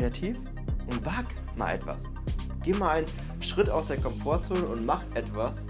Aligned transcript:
kreativ 0.00 0.38
und 0.86 1.04
wag 1.04 1.26
mal 1.56 1.74
etwas. 1.74 2.04
Geh 2.62 2.72
mal 2.72 2.96
einen 2.98 3.06
Schritt 3.42 3.68
aus 3.68 3.88
der 3.88 3.98
Komfortzone 3.98 4.64
und 4.64 4.86
mach 4.86 5.02
etwas, 5.14 5.66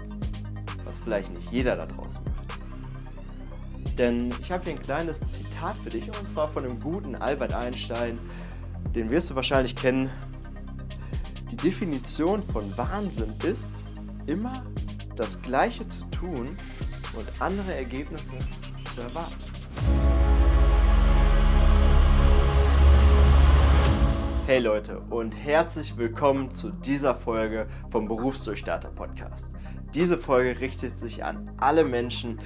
was 0.85 0.99
vielleicht 0.99 1.31
nicht 1.31 1.51
jeder 1.51 1.75
da 1.75 1.85
draußen 1.85 2.23
macht. 2.23 3.97
Denn 3.97 4.33
ich 4.41 4.51
habe 4.51 4.63
hier 4.63 4.73
ein 4.73 4.81
kleines 4.81 5.19
Zitat 5.31 5.75
für 5.83 5.89
dich 5.89 6.07
und 6.07 6.29
zwar 6.29 6.47
von 6.47 6.63
dem 6.63 6.79
guten 6.79 7.15
Albert 7.15 7.53
Einstein. 7.53 8.17
Den 8.95 9.09
wirst 9.09 9.29
du 9.29 9.35
wahrscheinlich 9.35 9.75
kennen. 9.75 10.09
Die 11.51 11.57
Definition 11.57 12.41
von 12.41 12.75
Wahnsinn 12.77 13.33
ist, 13.43 13.83
immer 14.27 14.53
das 15.17 15.41
Gleiche 15.41 15.87
zu 15.89 16.05
tun 16.05 16.47
und 17.17 17.41
andere 17.41 17.75
Ergebnisse 17.75 18.31
zu 18.95 19.01
erwarten. 19.01 19.50
Hey 24.47 24.57
Leute 24.57 24.99
und 25.11 25.35
herzlich 25.35 25.97
willkommen 25.97 26.49
zu 26.49 26.71
dieser 26.71 27.13
Folge 27.13 27.67
vom 27.91 28.07
Berufsdurchstarter 28.07 28.89
Podcast. 28.89 29.45
Diese 29.93 30.17
Folge 30.17 30.59
richtet 30.59 30.97
sich 30.97 31.23
an 31.23 31.51
alle 31.57 31.83
Menschen, 31.83 32.39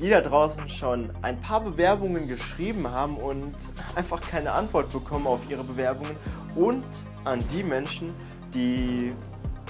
die 0.00 0.08
da 0.08 0.22
draußen 0.22 0.70
schon 0.70 1.10
ein 1.20 1.38
paar 1.38 1.60
Bewerbungen 1.60 2.26
geschrieben 2.26 2.90
haben 2.90 3.18
und 3.18 3.54
einfach 3.96 4.22
keine 4.22 4.52
Antwort 4.52 4.90
bekommen 4.90 5.26
auf 5.26 5.40
ihre 5.50 5.62
Bewerbungen 5.62 6.16
und 6.54 6.84
an 7.24 7.44
die 7.52 7.62
Menschen, 7.62 8.14
die 8.54 9.12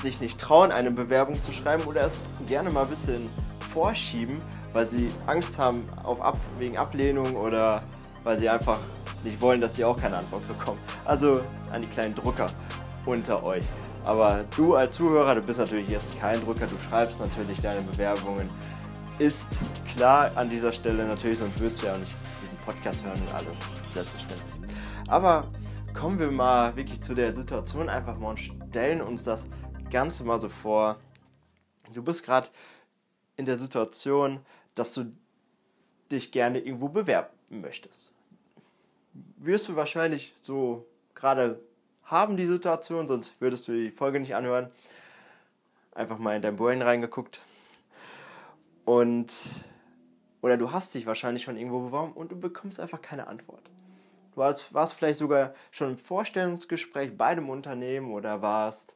sich 0.02 0.20
nicht 0.20 0.40
trauen, 0.40 0.70
eine 0.70 0.92
Bewerbung 0.92 1.42
zu 1.42 1.50
schreiben 1.50 1.82
oder 1.82 2.02
es 2.02 2.24
gerne 2.48 2.70
mal 2.70 2.84
ein 2.84 2.90
bisschen 2.90 3.28
vorschieben, 3.58 4.40
weil 4.72 4.88
sie 4.88 5.10
Angst 5.26 5.58
haben 5.58 5.82
auf 6.04 6.20
Ab 6.20 6.38
wegen 6.60 6.78
Ablehnung 6.78 7.34
oder 7.34 7.82
weil 8.22 8.38
sie 8.38 8.48
einfach 8.48 8.78
nicht 9.26 9.40
wollen, 9.40 9.60
dass 9.60 9.74
sie 9.74 9.84
auch 9.84 10.00
keine 10.00 10.16
Antwort 10.16 10.46
bekommen. 10.48 10.78
Also 11.04 11.42
an 11.72 11.82
die 11.82 11.88
kleinen 11.88 12.14
Drucker 12.14 12.46
unter 13.04 13.42
euch. 13.42 13.66
Aber 14.04 14.44
du 14.56 14.74
als 14.74 14.94
Zuhörer, 14.94 15.34
du 15.34 15.42
bist 15.42 15.58
natürlich 15.58 15.88
jetzt 15.88 16.18
kein 16.18 16.40
Drucker, 16.40 16.66
du 16.66 16.76
schreibst 16.88 17.20
natürlich 17.20 17.60
deine 17.60 17.80
Bewerbungen. 17.82 18.48
Ist 19.18 19.58
klar 19.88 20.30
an 20.36 20.48
dieser 20.48 20.72
Stelle 20.72 21.04
natürlich, 21.06 21.38
sonst 21.38 21.58
würdest 21.58 21.82
du 21.82 21.86
ja 21.86 21.94
auch 21.94 21.98
nicht 21.98 22.14
diesen 22.42 22.58
Podcast 22.58 23.04
hören 23.04 23.20
und 23.20 23.34
alles. 23.34 23.58
Selbstverständlich. 23.92 24.76
Aber 25.08 25.50
kommen 25.94 26.18
wir 26.18 26.30
mal 26.30 26.76
wirklich 26.76 27.00
zu 27.00 27.14
der 27.14 27.34
Situation 27.34 27.88
einfach 27.88 28.18
mal 28.18 28.30
und 28.30 28.40
stellen 28.40 29.00
uns 29.00 29.24
das 29.24 29.48
Ganze 29.90 30.24
mal 30.24 30.38
so 30.38 30.48
vor. 30.48 30.96
Du 31.94 32.02
bist 32.02 32.24
gerade 32.24 32.48
in 33.36 33.44
der 33.44 33.58
Situation, 33.58 34.40
dass 34.74 34.94
du 34.94 35.10
dich 36.10 36.30
gerne 36.30 36.58
irgendwo 36.60 36.88
bewerben 36.88 37.30
möchtest 37.48 38.12
wirst 39.36 39.68
du 39.68 39.76
wahrscheinlich 39.76 40.32
so 40.36 40.86
gerade 41.14 41.60
haben, 42.04 42.36
die 42.36 42.46
Situation, 42.46 43.08
sonst 43.08 43.40
würdest 43.40 43.66
du 43.68 43.72
die 43.72 43.90
Folge 43.90 44.20
nicht 44.20 44.34
anhören. 44.34 44.70
Einfach 45.94 46.18
mal 46.18 46.36
in 46.36 46.42
dein 46.42 46.56
Brain 46.56 46.82
reingeguckt. 46.82 47.40
Und, 48.84 49.32
oder 50.40 50.56
du 50.56 50.70
hast 50.70 50.94
dich 50.94 51.06
wahrscheinlich 51.06 51.42
schon 51.42 51.56
irgendwo 51.56 51.80
beworben 51.80 52.12
und 52.12 52.30
du 52.30 52.38
bekommst 52.38 52.78
einfach 52.78 53.02
keine 53.02 53.26
Antwort. 53.26 53.62
Du 54.34 54.40
warst, 54.40 54.72
warst 54.72 54.94
vielleicht 54.94 55.18
sogar 55.18 55.54
schon 55.70 55.90
im 55.90 55.96
Vorstellungsgespräch 55.96 57.16
bei 57.16 57.26
einem 57.26 57.48
Unternehmen 57.48 58.12
oder 58.12 58.42
warst 58.42 58.94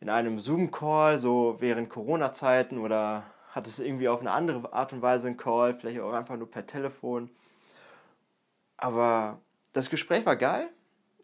in 0.00 0.08
einem 0.08 0.40
Zoom-Call, 0.40 1.18
so 1.18 1.56
während 1.60 1.90
Corona-Zeiten 1.90 2.78
oder 2.78 3.24
hattest 3.50 3.80
irgendwie 3.80 4.08
auf 4.08 4.20
eine 4.20 4.32
andere 4.32 4.72
Art 4.72 4.92
und 4.92 5.02
Weise 5.02 5.28
einen 5.28 5.36
Call, 5.36 5.74
vielleicht 5.74 6.00
auch 6.00 6.12
einfach 6.12 6.36
nur 6.36 6.50
per 6.50 6.66
Telefon. 6.66 7.30
Aber 8.78 9.38
das 9.72 9.90
Gespräch 9.90 10.26
war 10.26 10.36
geil. 10.36 10.68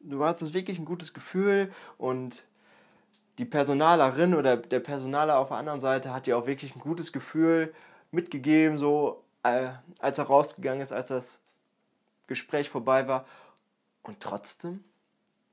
Du 0.00 0.24
hattest 0.24 0.54
wirklich 0.54 0.78
ein 0.78 0.84
gutes 0.84 1.14
Gefühl 1.14 1.72
und 1.98 2.44
die 3.38 3.44
Personalerin 3.44 4.34
oder 4.34 4.56
der 4.56 4.80
Personaler 4.80 5.38
auf 5.38 5.48
der 5.48 5.58
anderen 5.58 5.80
Seite 5.80 6.12
hat 6.12 6.26
dir 6.26 6.38
auch 6.38 6.46
wirklich 6.46 6.74
ein 6.74 6.80
gutes 6.80 7.12
Gefühl 7.12 7.74
mitgegeben, 8.10 8.78
so 8.78 9.24
äh, 9.42 9.70
als 10.00 10.18
er 10.18 10.24
rausgegangen 10.24 10.80
ist, 10.80 10.92
als 10.92 11.08
das 11.08 11.40
Gespräch 12.26 12.70
vorbei 12.70 13.08
war. 13.08 13.26
Und 14.02 14.20
trotzdem 14.20 14.84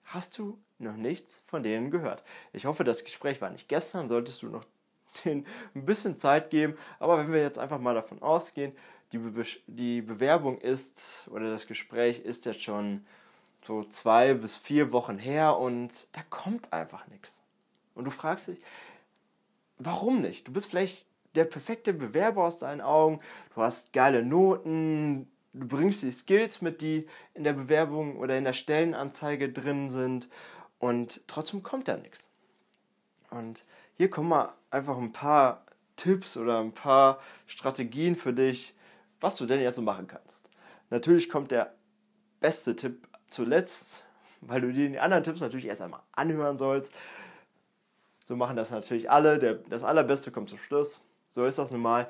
hast 0.06 0.38
du 0.38 0.57
noch 0.79 0.95
nichts 0.95 1.41
von 1.47 1.63
denen 1.63 1.91
gehört. 1.91 2.23
Ich 2.51 2.66
hoffe, 2.66 2.84
das 2.84 3.03
Gespräch 3.03 3.41
war 3.41 3.50
nicht 3.50 3.68
gestern, 3.68 4.07
solltest 4.07 4.44
du 4.44 4.47
noch 4.47 4.66
denen 5.25 5.45
ein 5.75 5.85
bisschen 5.85 6.16
Zeit 6.16 6.50
geben. 6.50 6.78
Aber 7.00 7.18
wenn 7.18 7.31
wir 7.31 7.41
jetzt 7.41 7.59
einfach 7.59 7.79
mal 7.79 7.95
davon 7.95 8.22
ausgehen, 8.22 8.73
die, 9.13 9.19
Be 9.19 9.44
die 9.68 10.01
Bewerbung 10.01 10.57
ist 10.57 11.28
oder 11.31 11.50
das 11.50 11.68
Gespräch 11.68 12.19
ist 12.19 12.46
jetzt 12.46 12.63
schon 12.63 13.06
so 13.66 13.84
zwei 13.84 14.34
bis 14.34 14.57
vier 14.57 14.91
Wochen 14.91 15.18
her 15.18 15.57
und 15.57 16.07
da 16.12 16.22
kommt 16.29 16.74
einfach 16.74 17.07
nichts. 17.07 17.44
Und 17.96 18.06
du 18.06 18.12
fragst 18.12 18.47
dich, 18.50 18.59
warum 19.78 20.22
nicht? 20.22 20.47
Du 20.47 20.51
bist 20.51 20.66
vielleicht 20.66 21.06
der 21.35 21.46
perfekte 21.46 21.94
Bewerber 21.94 22.44
aus 22.44 22.59
deinen 22.59 22.81
Augen, 22.81 23.19
du 23.56 23.62
hast 23.62 23.94
geile 23.94 24.24
Noten, 24.24 25.31
du 25.53 25.68
bringst 25.68 26.03
die 26.03 26.12
Skills 26.12 26.62
mit, 26.62 26.81
die 26.81 27.07
in 27.34 27.44
der 27.44 27.53
Bewerbung 27.53 28.18
oder 28.18 28.38
in 28.38 28.44
der 28.44 28.53
Stellenanzeige 28.53 29.51
drin 29.51 29.90
sind 29.90 30.28
und 30.80 31.22
trotzdem 31.28 31.63
kommt 31.63 31.88
da 31.88 31.97
nichts. 31.97 32.30
Und 33.30 33.63
hier 33.95 34.09
kommen 34.09 34.30
mal 34.30 34.53
einfach 34.69 34.97
ein 34.97 35.12
paar 35.12 35.66
Tipps 35.95 36.38
oder 36.38 36.59
ein 36.59 36.74
paar 36.74 37.19
Strategien 37.47 38.16
für 38.16 38.34
dich, 38.34 38.75
was 39.23 39.38
du 39.38 39.45
denn 39.45 39.61
jetzt 39.61 39.78
so 39.78 39.81
machen 39.81 40.07
kannst. 40.07 40.50
Natürlich 40.89 41.29
kommt 41.29 41.51
der 41.51 41.73
beste 42.41 42.75
Tipp 42.75 43.07
zuletzt, 43.29 44.06
weil 44.41 44.59
du 44.59 44.73
dir 44.73 44.89
die 44.89 45.00
anderen 45.00 45.23
Tipps 45.23 45.39
natürlich 45.39 45.66
erst 45.66 45.81
einmal 45.81 46.01
anhören 46.11 46.57
sollst. 46.57 46.91
So 48.25 48.35
machen 48.35 48.57
das 48.57 48.69
natürlich 48.69 49.09
alle. 49.09 49.39
Der, 49.39 49.56
das 49.56 49.83
Allerbeste 49.83 50.31
kommt 50.31 50.50
zum 50.50 50.59
Schluss. 50.59 51.06
So 51.29 51.45
ist 51.45 51.57
das 51.57 51.72
nun 51.72 51.81
mal. 51.81 52.09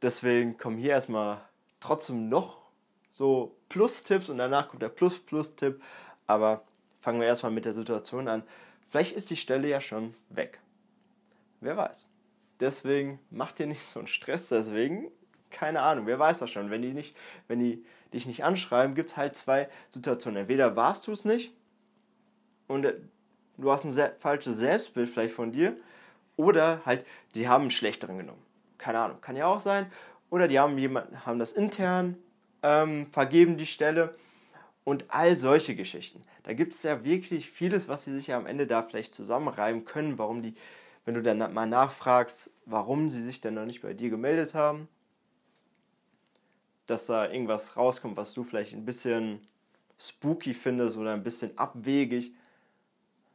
Deswegen 0.00 0.56
kommen 0.56 0.78
hier 0.78 0.92
erstmal 0.92 1.42
trotzdem 1.80 2.30
noch 2.30 2.62
so 3.10 3.56
Plus-Tipps 3.68 4.30
und 4.30 4.38
danach 4.38 4.68
kommt 4.68 4.82
der 4.82 4.88
Plus-Plus-Tipp. 4.88 5.82
Aber 6.26 6.64
fangen 7.00 7.20
wir 7.20 7.26
erstmal 7.26 7.52
mit 7.52 7.66
der 7.66 7.74
Situation 7.74 8.26
an. 8.26 8.42
Vielleicht 8.88 9.14
ist 9.14 9.28
die 9.28 9.36
Stelle 9.36 9.68
ja 9.68 9.82
schon 9.82 10.14
weg. 10.30 10.60
Wer 11.60 11.76
weiß. 11.76 12.06
Deswegen 12.60 13.18
mach 13.30 13.52
dir 13.52 13.66
nicht 13.66 13.84
so 13.84 14.00
einen 14.00 14.08
Stress. 14.08 14.48
Deswegen 14.48 15.10
keine 15.50 15.82
Ahnung, 15.82 16.06
wer 16.06 16.18
weiß 16.18 16.38
das 16.38 16.50
schon. 16.50 16.70
Wenn 16.70 16.82
die, 16.82 16.92
nicht, 16.92 17.16
wenn 17.46 17.58
die 17.58 17.84
dich 18.12 18.26
nicht 18.26 18.44
anschreiben, 18.44 18.94
gibt 18.94 19.10
es 19.10 19.16
halt 19.16 19.36
zwei 19.36 19.68
Situationen. 19.88 20.42
Entweder 20.42 20.76
warst 20.76 21.06
du 21.06 21.12
es 21.12 21.24
nicht 21.24 21.52
und 22.66 22.84
äh, 22.84 22.94
du 23.56 23.70
hast 23.70 23.84
ein 23.84 23.92
sehr, 23.92 24.14
falsches 24.16 24.58
Selbstbild 24.58 25.08
vielleicht 25.08 25.34
von 25.34 25.52
dir 25.52 25.76
oder 26.36 26.82
halt, 26.84 27.04
die 27.34 27.48
haben 27.48 27.62
einen 27.62 27.70
schlechteren 27.70 28.18
genommen. 28.18 28.42
Keine 28.78 29.00
Ahnung, 29.00 29.20
kann 29.20 29.36
ja 29.36 29.46
auch 29.46 29.60
sein. 29.60 29.90
Oder 30.30 30.46
die 30.46 30.58
haben, 30.58 30.78
jemanden, 30.78 31.24
haben 31.26 31.38
das 31.38 31.52
intern 31.52 32.16
ähm, 32.62 33.06
vergeben, 33.06 33.56
die 33.56 33.66
Stelle 33.66 34.14
und 34.84 35.06
all 35.08 35.36
solche 35.36 35.74
Geschichten. 35.74 36.22
Da 36.44 36.52
gibt 36.52 36.74
es 36.74 36.82
ja 36.82 37.04
wirklich 37.04 37.50
vieles, 37.50 37.88
was 37.88 38.04
sie 38.04 38.12
sich 38.12 38.28
ja 38.28 38.36
am 38.36 38.46
Ende 38.46 38.66
da 38.66 38.82
vielleicht 38.82 39.14
zusammenreiben 39.14 39.84
können, 39.84 40.18
warum 40.18 40.42
die, 40.42 40.54
wenn 41.04 41.14
du 41.14 41.22
dann 41.22 41.38
mal 41.52 41.66
nachfragst, 41.66 42.50
warum 42.66 43.10
sie 43.10 43.22
sich 43.22 43.40
denn 43.40 43.54
noch 43.54 43.64
nicht 43.64 43.82
bei 43.82 43.94
dir 43.94 44.10
gemeldet 44.10 44.54
haben 44.54 44.88
dass 46.88 47.06
da 47.06 47.30
irgendwas 47.30 47.76
rauskommt, 47.76 48.16
was 48.16 48.32
du 48.32 48.42
vielleicht 48.42 48.72
ein 48.72 48.84
bisschen 48.84 49.46
spooky 49.98 50.54
findest 50.54 50.96
oder 50.96 51.12
ein 51.12 51.22
bisschen 51.22 51.56
abwegig. 51.58 52.32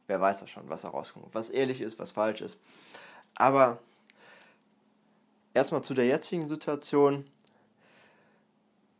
Wer 0.08 0.20
weiß 0.20 0.40
das 0.40 0.50
schon, 0.50 0.68
was 0.68 0.82
da 0.82 0.88
rauskommt, 0.88 1.32
was 1.32 1.50
ehrlich 1.50 1.80
ist, 1.80 1.98
was 1.98 2.10
falsch 2.10 2.40
ist. 2.40 2.58
Aber 3.36 3.78
erstmal 5.54 5.82
zu 5.82 5.94
der 5.94 6.06
jetzigen 6.06 6.48
Situation 6.48 7.30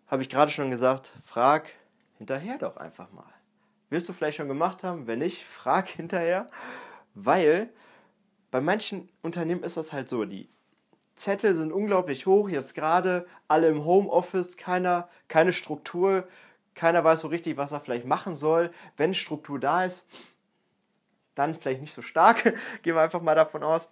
habe 0.06 0.22
ich 0.22 0.30
gerade 0.30 0.52
schon 0.52 0.70
gesagt, 0.70 1.12
frag 1.24 1.70
hinterher 2.18 2.56
doch 2.56 2.76
einfach 2.76 3.10
mal. 3.10 3.32
Wirst 3.90 4.08
du 4.08 4.12
vielleicht 4.12 4.36
schon 4.36 4.48
gemacht 4.48 4.84
haben? 4.84 5.08
Wenn 5.08 5.18
nicht, 5.18 5.44
frag 5.44 5.88
hinterher, 5.88 6.46
weil 7.14 7.70
bei 8.52 8.60
manchen 8.60 9.10
Unternehmen 9.20 9.64
ist 9.64 9.76
das 9.76 9.92
halt 9.92 10.08
so, 10.08 10.24
die 10.24 10.48
Zettel 11.16 11.54
sind 11.54 11.72
unglaublich 11.72 12.26
hoch, 12.26 12.48
jetzt 12.48 12.74
gerade 12.74 13.26
alle 13.48 13.68
im 13.68 13.84
Homeoffice, 13.84 14.56
keiner, 14.56 15.08
keine 15.28 15.52
Struktur, 15.52 16.26
keiner 16.74 17.04
weiß 17.04 17.20
so 17.20 17.28
richtig, 17.28 17.56
was 17.56 17.72
er 17.72 17.80
vielleicht 17.80 18.06
machen 18.06 18.34
soll. 18.34 18.72
Wenn 18.96 19.14
Struktur 19.14 19.60
da 19.60 19.84
ist, 19.84 20.06
dann 21.34 21.54
vielleicht 21.54 21.80
nicht 21.80 21.94
so 21.94 22.02
stark, 22.02 22.42
gehen 22.82 22.94
wir 22.94 23.02
einfach 23.02 23.22
mal 23.22 23.34
davon 23.34 23.62
aus. 23.62 23.88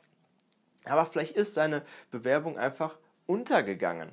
Aber 0.84 1.06
vielleicht 1.06 1.36
ist 1.36 1.54
seine 1.54 1.82
Bewerbung 2.10 2.58
einfach 2.58 2.98
untergegangen. 3.26 4.12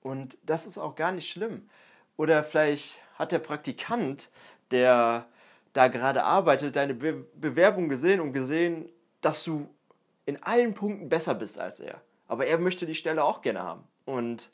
Und 0.00 0.38
das 0.42 0.66
ist 0.66 0.78
auch 0.78 0.94
gar 0.94 1.12
nicht 1.12 1.28
schlimm. 1.28 1.68
Oder 2.16 2.44
vielleicht 2.44 3.00
hat 3.18 3.32
der 3.32 3.38
Praktikant, 3.40 4.30
der 4.70 5.26
da 5.72 5.88
gerade 5.88 6.22
arbeitet, 6.22 6.76
deine 6.76 6.94
Be 6.94 7.26
Bewerbung 7.34 7.88
gesehen 7.88 8.20
und 8.20 8.32
gesehen, 8.32 8.88
dass 9.20 9.42
du 9.42 9.68
in 10.26 10.42
allen 10.42 10.74
Punkten 10.74 11.08
besser 11.08 11.34
bist 11.34 11.58
als 11.58 11.80
er. 11.80 12.00
Aber 12.26 12.46
er 12.46 12.58
möchte 12.58 12.86
die 12.86 12.94
Stelle 12.94 13.24
auch 13.24 13.42
gerne 13.42 13.62
haben. 13.62 13.84
Und 14.04 14.50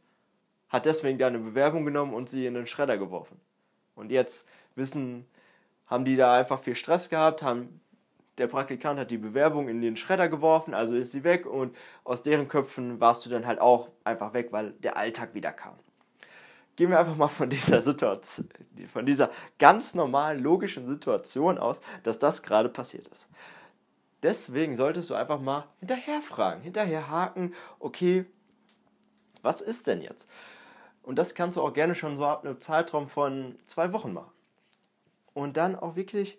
hat 0.69 0.87
deswegen 0.87 1.19
deine 1.19 1.39
Bewerbung 1.39 1.85
genommen 1.85 2.15
und 2.15 2.29
sie 2.29 2.47
in 2.47 2.55
den 2.55 2.67
Schredder 2.67 2.97
geworfen. 2.97 3.41
Und 3.97 4.11
jetzt 4.11 4.47
wissen, 4.77 5.27
haben 5.87 6.05
die 6.05 6.17
da 6.17 6.35
einfach 6.35 6.61
viel 6.61 6.77
Stress 6.77 7.11
gehabt, 7.11 7.43
haben 7.43 7.81
der 8.39 8.47
Praktikant 8.47 8.99
hat 8.99 9.11
die 9.11 9.19
Bewerbung 9.19 9.69
in 9.69 9.83
den 9.83 9.97
Schredder 9.97 10.29
geworfen, 10.29 10.73
also 10.73 10.95
ist 10.95 11.13
sie 11.13 11.25
weg 11.25 11.45
und 11.45 11.77
aus 12.05 12.23
deren 12.23 12.49
Köpfen 12.49 12.99
warst 12.99 13.27
du 13.27 13.31
dann 13.31 13.47
halt 13.47 13.61
auch 13.61 13.91
einfach 14.03 14.33
weg, 14.33 14.49
weil 14.51 14.71
der 14.73 14.97
Alltag 14.97 15.35
wieder 15.35 15.53
kam. 15.53 15.75
Gehen 16.77 16.89
wir 16.91 16.99
einfach 16.99 17.17
mal 17.17 17.29
von 17.29 17.51
dieser 17.51 17.83
Situation, 17.83 18.49
von 18.91 19.05
dieser 19.05 19.29
ganz 19.59 19.95
normalen 19.95 20.43
logischen 20.43 20.87
Situation 20.87 21.59
aus, 21.59 21.81
dass 22.03 22.19
das 22.19 22.43
gerade 22.43 22.71
passiert 22.71 23.09
ist. 23.09 23.29
Deswegen 24.23 24.77
solltest 24.77 25.09
du 25.11 25.15
einfach 25.15 25.41
mal 25.41 25.67
hinterher 25.79 26.21
fragen, 26.21 26.61
hinterher 26.61 27.09
haken, 27.09 27.55
okay, 27.79 28.27
was 29.43 29.61
ist 29.61 29.87
denn 29.87 30.03
jetzt? 30.03 30.29
Und 31.03 31.17
das 31.17 31.35
kannst 31.35 31.57
du 31.57 31.63
auch 31.63 31.73
gerne 31.73 31.95
schon 31.95 32.17
so 32.17 32.27
ab 32.27 32.45
einem 32.45 32.61
Zeitraum 32.61 33.09
von 33.09 33.59
zwei 33.67 33.93
Wochen 33.93 34.13
machen. 34.13 34.31
Und 35.33 35.57
dann 35.57 35.75
auch 35.75 35.97
wirklich 35.97 36.39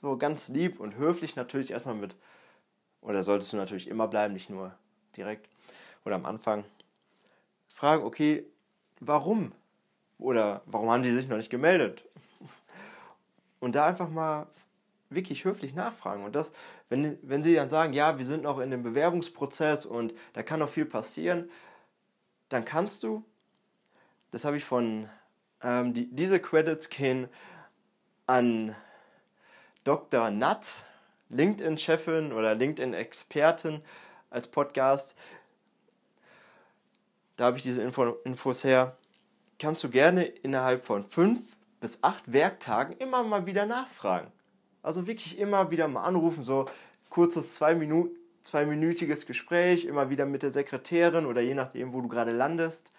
so 0.00 0.16
ganz 0.16 0.48
lieb 0.48 0.80
und 0.80 0.96
höflich 0.96 1.36
natürlich 1.36 1.72
erstmal 1.72 1.94
mit, 1.94 2.16
oder 3.02 3.22
solltest 3.22 3.52
du 3.52 3.56
natürlich 3.56 3.88
immer 3.88 4.08
bleiben, 4.08 4.32
nicht 4.32 4.48
nur 4.48 4.74
direkt 5.16 5.48
oder 6.04 6.14
am 6.14 6.24
Anfang, 6.24 6.64
fragen, 7.68 8.04
okay, 8.04 8.46
warum? 9.00 9.52
Oder 10.18 10.62
warum 10.66 10.90
haben 10.90 11.02
die 11.02 11.12
sich 11.12 11.28
noch 11.28 11.36
nicht 11.36 11.50
gemeldet? 11.50 12.04
Und 13.60 13.74
da 13.74 13.86
einfach 13.86 14.08
mal 14.08 14.46
wirklich 15.10 15.44
höflich 15.44 15.74
nachfragen. 15.74 16.24
Und 16.24 16.34
das, 16.34 16.52
wenn, 16.88 17.18
wenn 17.22 17.42
sie 17.42 17.54
dann 17.54 17.68
sagen, 17.68 17.92
ja, 17.92 18.18
wir 18.18 18.24
sind 18.24 18.42
noch 18.42 18.58
in 18.58 18.70
dem 18.70 18.82
Bewerbungsprozess 18.82 19.86
und 19.86 20.14
da 20.34 20.42
kann 20.42 20.60
noch 20.60 20.68
viel 20.68 20.84
passieren, 20.84 21.50
dann 22.48 22.64
kannst 22.64 23.02
du, 23.02 23.24
das 24.30 24.44
habe 24.44 24.56
ich 24.56 24.64
von, 24.64 25.08
ähm, 25.62 25.94
die, 25.94 26.08
diese 26.10 26.40
Credits 26.40 26.88
gehen 26.88 27.28
an 28.26 28.74
Dr. 29.84 30.30
Nutt, 30.30 30.84
LinkedIn-Chefin 31.30 32.32
oder 32.32 32.54
LinkedIn-Expertin 32.54 33.82
als 34.30 34.48
Podcast. 34.48 35.14
Da 37.36 37.46
habe 37.46 37.56
ich 37.56 37.62
diese 37.62 37.82
Info, 37.82 38.16
Infos 38.24 38.64
her. 38.64 38.96
Kannst 39.58 39.82
du 39.84 39.90
gerne 39.90 40.24
innerhalb 40.24 40.84
von 40.84 41.06
fünf 41.06 41.56
bis 41.80 42.02
acht 42.02 42.32
Werktagen 42.32 42.96
immer 42.98 43.22
mal 43.22 43.46
wieder 43.46 43.66
nachfragen. 43.66 44.32
Also 44.88 45.06
wirklich 45.06 45.38
immer 45.38 45.70
wieder 45.70 45.86
mal 45.86 46.04
anrufen, 46.04 46.42
so 46.42 46.64
kurzes 47.10 47.54
zwei 47.54 47.74
Minuten, 47.74 48.16
zweiminütiges 48.40 49.26
Gespräch, 49.26 49.84
immer 49.84 50.08
wieder 50.08 50.24
mit 50.24 50.42
der 50.42 50.50
Sekretärin 50.50 51.26
oder 51.26 51.42
je 51.42 51.52
nachdem, 51.52 51.92
wo 51.92 52.00
du 52.00 52.08
gerade 52.08 52.32
landest. 52.32 52.90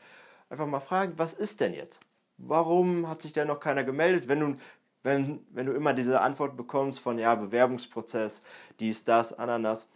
Einfach 0.52 0.68
mal 0.68 0.82
fragen, 0.82 1.14
was 1.18 1.34
ist 1.34 1.62
denn 1.62 1.74
jetzt? 1.74 2.02
Warum 2.38 3.10
hat 3.10 3.24
sich 3.24 3.34
denn 3.34 3.48
noch 3.48 3.60
keiner 3.60 3.84
gemeldet? 3.84 4.28
Wenn 4.28 4.40
du 4.40 4.56
wenn, 5.02 5.44
wenn 5.50 5.66
du 5.66 5.72
immer 5.72 5.96
diese 5.96 6.22
Antwort 6.22 6.56
bekommst 6.56 7.00
von, 7.00 7.18
ja, 7.18 7.34
Bewerbungsprozess, 7.34 8.44
dies, 8.80 9.04
das, 9.04 9.34
Ananas. 9.34 9.90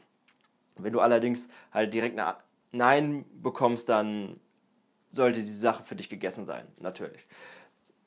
Wenn 0.75 0.94
du 0.94 1.00
allerdings 1.00 1.48
halt 1.72 1.94
direkt 1.94 2.18
eine 2.18 2.38
Nein 2.72 3.24
bekommst, 3.36 3.88
dann 3.89 4.39
sollte 5.12 5.44
die 5.44 5.51
Sache 5.51 5.84
für 5.84 5.96
dich 5.96 6.10
gegessen 6.10 6.48
sein, 6.48 6.66
natürlich. 6.80 7.28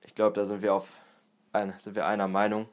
Ich 0.04 0.16
glaube, 0.16 0.34
da 0.34 0.44
sind 0.44 0.60
wir 0.62 0.74
auf 0.74 0.88
sind 1.78 1.94
wir 1.94 2.04
einer 2.04 2.26
Meinung. 2.26 2.66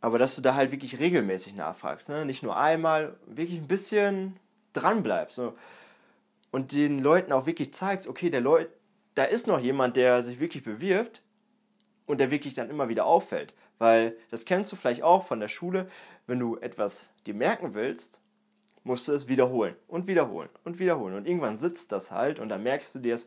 Aber 0.00 0.18
dass 0.18 0.36
du 0.36 0.42
da 0.42 0.54
halt 0.54 0.70
wirklich 0.70 0.98
regelmäßig 0.98 1.54
nachfragst, 1.54 2.08
ne? 2.08 2.24
nicht 2.24 2.42
nur 2.42 2.56
einmal, 2.56 3.16
wirklich 3.26 3.58
ein 3.58 3.66
bisschen 3.66 4.36
dran 4.72 5.02
bleibst. 5.02 5.36
So. 5.36 5.54
Und 6.50 6.72
den 6.72 7.00
Leuten 7.00 7.32
auch 7.32 7.46
wirklich 7.46 7.74
zeigst, 7.74 8.06
okay, 8.06 8.30
der 8.30 8.40
Leut, 8.40 8.68
da 9.14 9.24
ist 9.24 9.46
noch 9.48 9.58
jemand, 9.58 9.96
der 9.96 10.22
sich 10.22 10.38
wirklich 10.38 10.62
bewirbt, 10.62 11.22
und 12.08 12.18
der 12.18 12.32
wirklich 12.32 12.54
dann 12.54 12.70
immer 12.70 12.88
wieder 12.88 13.06
auffällt. 13.06 13.54
Weil 13.78 14.16
das 14.30 14.44
kennst 14.44 14.72
du 14.72 14.76
vielleicht 14.76 15.04
auch 15.04 15.24
von 15.24 15.38
der 15.38 15.48
Schule, 15.48 15.88
wenn 16.26 16.40
du 16.40 16.56
etwas 16.56 17.08
dir 17.26 17.34
merken 17.34 17.74
willst, 17.74 18.20
musst 18.82 19.06
du 19.06 19.12
es 19.12 19.28
wiederholen 19.28 19.76
und 19.86 20.08
wiederholen 20.08 20.48
und 20.64 20.78
wiederholen. 20.80 21.14
Und 21.14 21.28
irgendwann 21.28 21.56
sitzt 21.56 21.92
das 21.92 22.10
halt 22.10 22.40
und 22.40 22.48
dann 22.48 22.62
merkst 22.62 22.94
du 22.94 22.98
dir 22.98 23.14
es, 23.14 23.26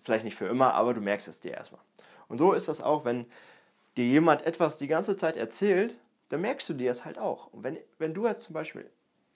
vielleicht 0.00 0.24
nicht 0.24 0.36
für 0.36 0.46
immer, 0.46 0.72
aber 0.74 0.94
du 0.94 1.00
merkst 1.00 1.28
es 1.28 1.40
dir 1.40 1.52
erstmal. 1.52 1.82
Und 2.28 2.38
so 2.38 2.52
ist 2.52 2.68
das 2.68 2.80
auch, 2.80 3.04
wenn 3.04 3.26
dir 3.96 4.06
jemand 4.06 4.42
etwas 4.42 4.76
die 4.76 4.86
ganze 4.86 5.16
Zeit 5.16 5.36
erzählt, 5.36 5.98
dann 6.28 6.40
merkst 6.40 6.68
du 6.68 6.74
dir 6.74 6.90
es 6.90 7.04
halt 7.04 7.18
auch. 7.18 7.52
Und 7.52 7.62
wenn, 7.62 7.78
wenn 7.98 8.14
du 8.14 8.26
jetzt 8.26 8.42
zum 8.42 8.54
Beispiel 8.54 8.90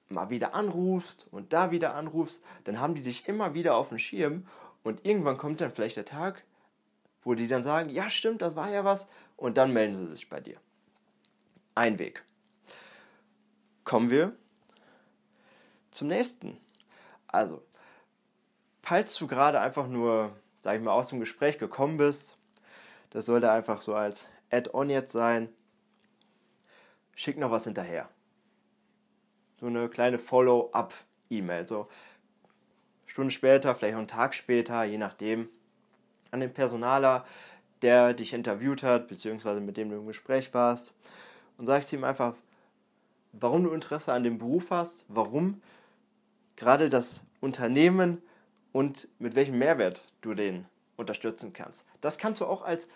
mal 0.09 0.31
wieder 0.31 0.55
anrufst 0.55 1.27
und 1.31 1.53
da 1.53 1.71
wieder 1.71 1.95
anrufst, 1.95 2.43
dann 2.65 2.81
haben 2.81 2.95
die 2.95 3.03
dich 3.03 3.29
immer 3.29 3.55
wieder 3.55 3.77
auf 3.77 3.91
dem 3.91 3.99
Schirm 3.99 4.47
und 4.83 5.05
irgendwann 5.05 5.37
kommt 5.37 5.61
dann 5.61 5.73
vielleicht 5.73 5.97
der 5.97 6.05
Tag, 6.05 6.45
wo 7.23 7.35
die 7.35 7.49
dann 7.49 7.63
sagen, 7.63 7.91
ja 7.91 8.09
stimmt, 8.09 8.41
das 8.41 8.57
war 8.57 8.71
ja 8.71 8.85
was, 8.85 9.09
und 9.37 9.59
dann 9.59 9.73
melden 9.73 9.95
sie 9.95 10.07
sich 10.07 10.29
bei 10.29 10.41
dir. 10.41 10.57
Ein 11.75 11.99
Weg. 11.99 12.25
Kommen 13.85 14.11
wir 14.11 14.33
zum 15.91 16.09
nächsten. 16.09 16.59
Also, 17.27 17.63
falls 18.83 19.15
du 19.17 19.27
gerade 19.27 19.61
einfach 19.61 19.89
nur, 19.89 20.33
sag 20.61 20.77
ich 20.77 20.83
mal, 20.83 20.93
aus 20.93 21.09
dem 21.09 21.21
Gespräch 21.21 21.59
gekommen 21.59 21.97
bist, 21.97 22.37
das 23.11 23.27
sollte 23.27 23.51
einfach 23.51 23.81
so 23.81 23.95
als 23.95 24.29
Add-on 24.51 24.91
jetzt 24.91 25.13
sein, 25.13 25.49
schick 27.15 27.39
noch 27.39 27.51
was 27.51 27.65
hinterher. 27.65 28.09
So 29.59 29.67
eine 29.67 29.89
kleine 29.89 30.19
Follow-up-E-Mail. 30.19 31.67
So 31.67 31.89
Stunden 33.07 33.31
später, 33.31 33.75
vielleicht 33.75 33.95
auch 33.95 33.99
einen 33.99 34.09
Tag 34.09 34.35
später, 34.35 34.85
je 34.85 34.99
nachdem 34.99 35.49
an 36.31 36.41
den 36.41 36.53
Personaler, 36.53 37.25
der 37.83 38.15
dich 38.15 38.33
interviewt 38.33 38.83
hat, 38.83 39.09
beziehungsweise 39.09 39.61
mit 39.61 39.77
dem 39.77 39.91
du 39.91 39.97
im 39.97 40.07
Gespräch 40.07 40.53
warst, 40.53 40.93
und 41.59 41.67
sagst 41.67 41.93
ihm 41.93 42.05
einfach, 42.05 42.35
warum 43.33 43.65
du 43.65 43.71
Interesse 43.71 44.13
an 44.13 44.25
dem 44.25 44.39
Beruf 44.39 44.71
hast, 44.71 45.07
warum 45.09 45.63
gerade 46.57 46.89
das 46.89 47.23
Unternehmen 47.41 48.23
und 48.73 49.09
mit 49.19 49.35
welchem 49.35 49.59
Mehrwert 49.59 50.07
du 50.21 50.35
den 50.35 50.67
unterstützen 50.97 51.53
kannst. 51.53 51.85
Das 52.01 52.19
kannst 52.19 52.41
du 52.41 52.47
auch 52.47 52.63
als 52.63 52.89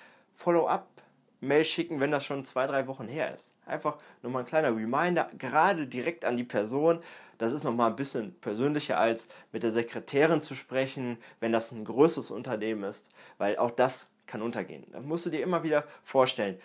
Follow-up-Mail 1.41 1.65
schicken, 1.65 2.01
wenn 2.01 2.11
das 2.11 2.25
schon 2.25 2.45
zwei, 2.45 2.67
drei 2.67 2.87
Wochen 2.87 3.09
her 3.09 3.35
ist. 3.35 3.55
Einfach 3.67 3.99
nochmal 4.23 4.43
ein 4.43 4.47
kleiner 4.47 4.75
Reminder, 4.77 5.31
gerade 5.39 5.87
direkt 5.87 6.25
an 6.25 6.37
die 6.37 6.45
Person, 6.45 7.01
das 7.39 7.53
ist 7.53 7.65
nochmal 7.65 7.91
ein 7.91 7.97
bisschen 7.97 8.35
persönlicher 8.41 8.99
als 8.99 9.27
mit 9.53 9.63
der 9.63 9.71
Sekretärin 9.71 10.41
zu 10.41 10.55
sprechen, 10.55 11.19
wenn 11.41 11.53
das 11.53 11.73
ein 11.73 11.85
größeres 11.85 12.31
Unternehmen 12.31 12.85
ist, 12.85 13.11
weil 13.39 13.57
auch 13.57 13.71
das 13.71 14.09
kann 14.27 14.43
untergehen. 14.43 14.85
Da 14.93 15.01
musst 15.01 15.27
du 15.27 15.31
dir 15.31 15.43
immer 15.43 15.63
wieder 15.63 15.85
vorstellen, 16.05 16.59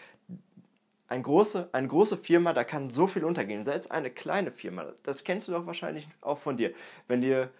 eine 1.07 1.21
große, 1.21 1.69
eine 1.71 1.87
große 1.87 2.17
Firma, 2.17 2.51
da 2.51 2.63
kann 2.63 2.89
so 2.89 3.07
viel 3.07 3.23
untergehen. 3.23 3.63
Sei 3.63 3.73
es 3.73 3.89
eine 3.91 4.09
kleine 4.09 4.51
Firma, 4.51 4.87
das 5.03 5.23
kennst 5.23 5.47
du 5.47 5.51
doch 5.51 5.65
wahrscheinlich 5.65 6.07
auch 6.21 6.39
von 6.39 6.57
dir. 6.57 6.73
Wenn 7.07 7.21
dir 7.21 7.51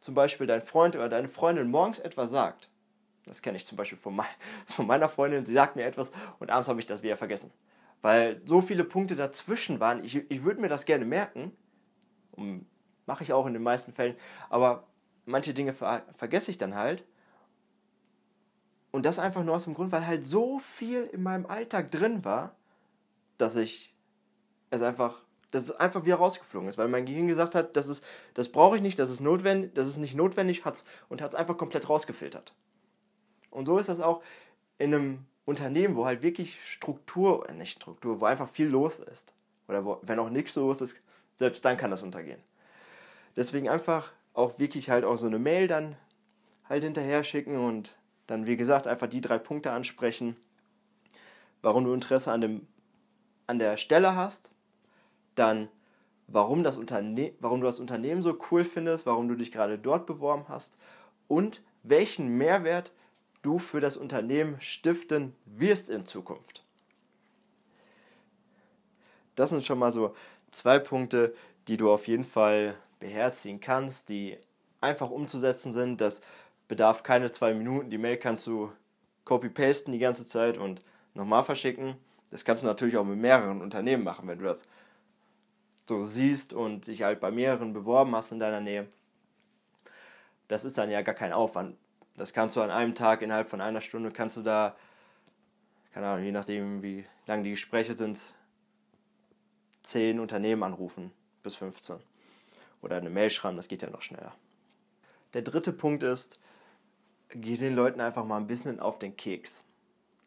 zum 0.00 0.14
Beispiel 0.14 0.46
dein 0.46 0.62
Freund 0.62 0.96
oder 0.96 1.08
deine 1.08 1.28
Freundin 1.28 1.70
morgens 1.70 1.98
etwas 1.98 2.30
sagt, 2.30 2.68
das 3.26 3.42
kenne 3.42 3.56
ich 3.56 3.66
zum 3.66 3.76
Beispiel 3.76 3.98
von, 3.98 4.16
mein, 4.16 4.26
von 4.66 4.86
meiner 4.86 5.08
Freundin, 5.08 5.44
sie 5.44 5.54
sagt 5.54 5.76
mir 5.76 5.84
etwas 5.84 6.12
und 6.38 6.50
abends 6.50 6.68
habe 6.68 6.80
ich 6.80 6.86
das 6.86 7.02
wieder 7.02 7.16
vergessen. 7.16 7.50
Weil 8.00 8.42
so 8.44 8.60
viele 8.60 8.84
Punkte 8.84 9.14
dazwischen 9.14 9.78
waren, 9.78 10.04
ich, 10.04 10.28
ich 10.28 10.42
würde 10.42 10.60
mir 10.60 10.68
das 10.68 10.86
gerne 10.86 11.04
merken, 11.04 11.52
Mache 13.06 13.24
ich 13.24 13.32
auch 13.32 13.46
in 13.46 13.52
den 13.52 13.62
meisten 13.62 13.92
Fällen. 13.92 14.16
Aber 14.48 14.86
manche 15.24 15.54
Dinge 15.54 15.72
ver 15.72 16.02
vergesse 16.14 16.50
ich 16.50 16.58
dann 16.58 16.74
halt. 16.74 17.04
Und 18.90 19.06
das 19.06 19.18
einfach 19.18 19.42
nur 19.42 19.54
aus 19.54 19.64
dem 19.64 19.74
Grund, 19.74 19.90
weil 19.92 20.06
halt 20.06 20.24
so 20.24 20.58
viel 20.58 21.04
in 21.04 21.22
meinem 21.22 21.46
Alltag 21.46 21.90
drin 21.90 22.24
war, 22.24 22.54
dass 23.38 23.56
ich 23.56 23.94
es 24.70 24.82
einfach, 24.82 25.18
dass 25.50 25.64
es 25.64 25.72
einfach 25.72 26.04
wieder 26.04 26.16
rausgeflogen 26.16 26.68
ist, 26.68 26.76
weil 26.78 26.88
mein 26.88 27.06
Gehirn 27.06 27.26
gesagt 27.26 27.54
hat, 27.54 27.76
das 27.76 28.02
das 28.34 28.48
brauche 28.50 28.76
ich 28.76 28.82
nicht, 28.82 28.98
das 28.98 29.10
ist 29.10 29.20
notwendig, 29.20 29.74
das 29.74 29.86
ist 29.86 29.96
nicht 29.96 30.14
notwendig, 30.14 30.64
hat's 30.64 30.84
und 31.08 31.22
hat 31.22 31.30
es 31.30 31.34
einfach 31.34 31.56
komplett 31.56 31.88
rausgefiltert. 31.88 32.54
Und 33.52 33.66
so 33.66 33.78
ist 33.78 33.88
das 33.88 34.00
auch 34.00 34.22
in 34.78 34.94
einem 34.94 35.26
Unternehmen, 35.44 35.96
wo 35.96 36.06
halt 36.06 36.22
wirklich 36.22 36.58
Struktur, 36.70 37.48
äh, 37.48 37.52
nicht 37.52 37.72
Struktur, 37.72 38.20
wo 38.20 38.24
einfach 38.24 38.48
viel 38.48 38.68
los 38.68 38.98
ist. 38.98 39.34
Oder 39.68 39.84
wo, 39.84 39.98
wenn 40.02 40.18
auch 40.18 40.30
nichts 40.30 40.54
los 40.56 40.80
ist, 40.80 41.00
selbst 41.34 41.64
dann 41.64 41.76
kann 41.76 41.90
das 41.90 42.02
untergehen. 42.02 42.40
Deswegen 43.36 43.68
einfach 43.68 44.12
auch 44.34 44.58
wirklich 44.58 44.90
halt 44.90 45.04
auch 45.04 45.16
so 45.16 45.26
eine 45.26 45.38
Mail 45.38 45.68
dann 45.68 45.96
halt 46.68 46.84
hinterher 46.84 47.24
schicken 47.24 47.56
und 47.56 47.96
dann, 48.26 48.46
wie 48.46 48.56
gesagt, 48.56 48.86
einfach 48.86 49.08
die 49.08 49.20
drei 49.20 49.38
Punkte 49.38 49.72
ansprechen, 49.72 50.36
warum 51.60 51.84
du 51.84 51.92
Interesse 51.92 52.32
an, 52.32 52.40
dem, 52.40 52.66
an 53.46 53.58
der 53.58 53.76
Stelle 53.76 54.16
hast, 54.16 54.50
dann 55.34 55.68
warum, 56.28 56.62
das 56.62 56.76
Unterne 56.76 57.32
warum 57.40 57.60
du 57.60 57.66
das 57.66 57.80
Unternehmen 57.80 58.22
so 58.22 58.38
cool 58.50 58.64
findest, 58.64 59.06
warum 59.06 59.28
du 59.28 59.34
dich 59.34 59.52
gerade 59.52 59.78
dort 59.78 60.06
beworben 60.06 60.44
hast 60.48 60.78
und 61.28 61.62
welchen 61.82 62.28
Mehrwert 62.38 62.92
du 63.42 63.58
für 63.58 63.80
das 63.80 63.96
Unternehmen 63.96 64.60
stiften 64.60 65.34
wirst 65.44 65.90
in 65.90 66.06
Zukunft. 66.06 66.64
Das 69.34 69.50
sind 69.50 69.64
schon 69.64 69.78
mal 69.78 69.92
so 69.92 70.14
zwei 70.50 70.78
Punkte, 70.78 71.34
die 71.68 71.76
du 71.76 71.90
auf 71.90 72.06
jeden 72.06 72.24
Fall 72.24 72.76
beherzigen 73.00 73.60
kannst, 73.60 74.08
die 74.08 74.38
einfach 74.80 75.10
umzusetzen 75.10 75.72
sind. 75.72 76.00
Das 76.00 76.20
bedarf 76.68 77.02
keine 77.02 77.30
zwei 77.30 77.54
Minuten. 77.54 77.90
Die 77.90 77.98
Mail 77.98 78.16
kannst 78.16 78.46
du 78.46 78.72
copy-pasten 79.24 79.92
die 79.92 79.98
ganze 79.98 80.26
Zeit 80.26 80.58
und 80.58 80.82
nochmal 81.14 81.44
verschicken. 81.44 81.96
Das 82.30 82.44
kannst 82.44 82.62
du 82.62 82.66
natürlich 82.66 82.96
auch 82.96 83.04
mit 83.04 83.18
mehreren 83.18 83.60
Unternehmen 83.60 84.04
machen, 84.04 84.28
wenn 84.28 84.38
du 84.38 84.44
das 84.44 84.64
so 85.86 86.04
siehst 86.04 86.52
und 86.52 86.86
dich 86.86 87.02
halt 87.02 87.20
bei 87.20 87.30
mehreren 87.30 87.72
beworben 87.72 88.14
hast 88.14 88.32
in 88.32 88.38
deiner 88.38 88.60
Nähe. 88.60 88.88
Das 90.48 90.64
ist 90.64 90.78
dann 90.78 90.90
ja 90.90 91.02
gar 91.02 91.14
kein 91.14 91.32
Aufwand. 91.32 91.76
Das 92.16 92.32
kannst 92.32 92.56
du 92.56 92.60
an 92.60 92.70
einem 92.70 92.94
Tag 92.94 93.22
innerhalb 93.22 93.48
von 93.48 93.60
einer 93.60 93.80
Stunde 93.80 94.10
kannst 94.10 94.36
du 94.36 94.42
da, 94.42 94.76
keine 95.92 96.08
Ahnung, 96.08 96.24
je 96.24 96.32
nachdem 96.32 96.82
wie 96.82 97.04
lang 97.26 97.42
die 97.42 97.50
Gespräche 97.50 97.96
sind, 97.96 98.34
zehn 99.82 100.20
Unternehmen 100.20 100.62
anrufen 100.62 101.10
bis 101.42 101.56
15. 101.56 101.96
Oder 102.82 102.96
eine 102.96 103.10
Mail 103.10 103.30
schreiben, 103.30 103.56
das 103.56 103.68
geht 103.68 103.82
ja 103.82 103.90
noch 103.90 104.02
schneller. 104.02 104.34
Der 105.34 105.42
dritte 105.42 105.72
Punkt 105.72 106.02
ist, 106.02 106.40
geh 107.30 107.56
den 107.56 107.74
Leuten 107.74 108.00
einfach 108.00 108.24
mal 108.24 108.36
ein 108.36 108.46
bisschen 108.46 108.80
auf 108.80 108.98
den 108.98 109.16
Keks. 109.16 109.64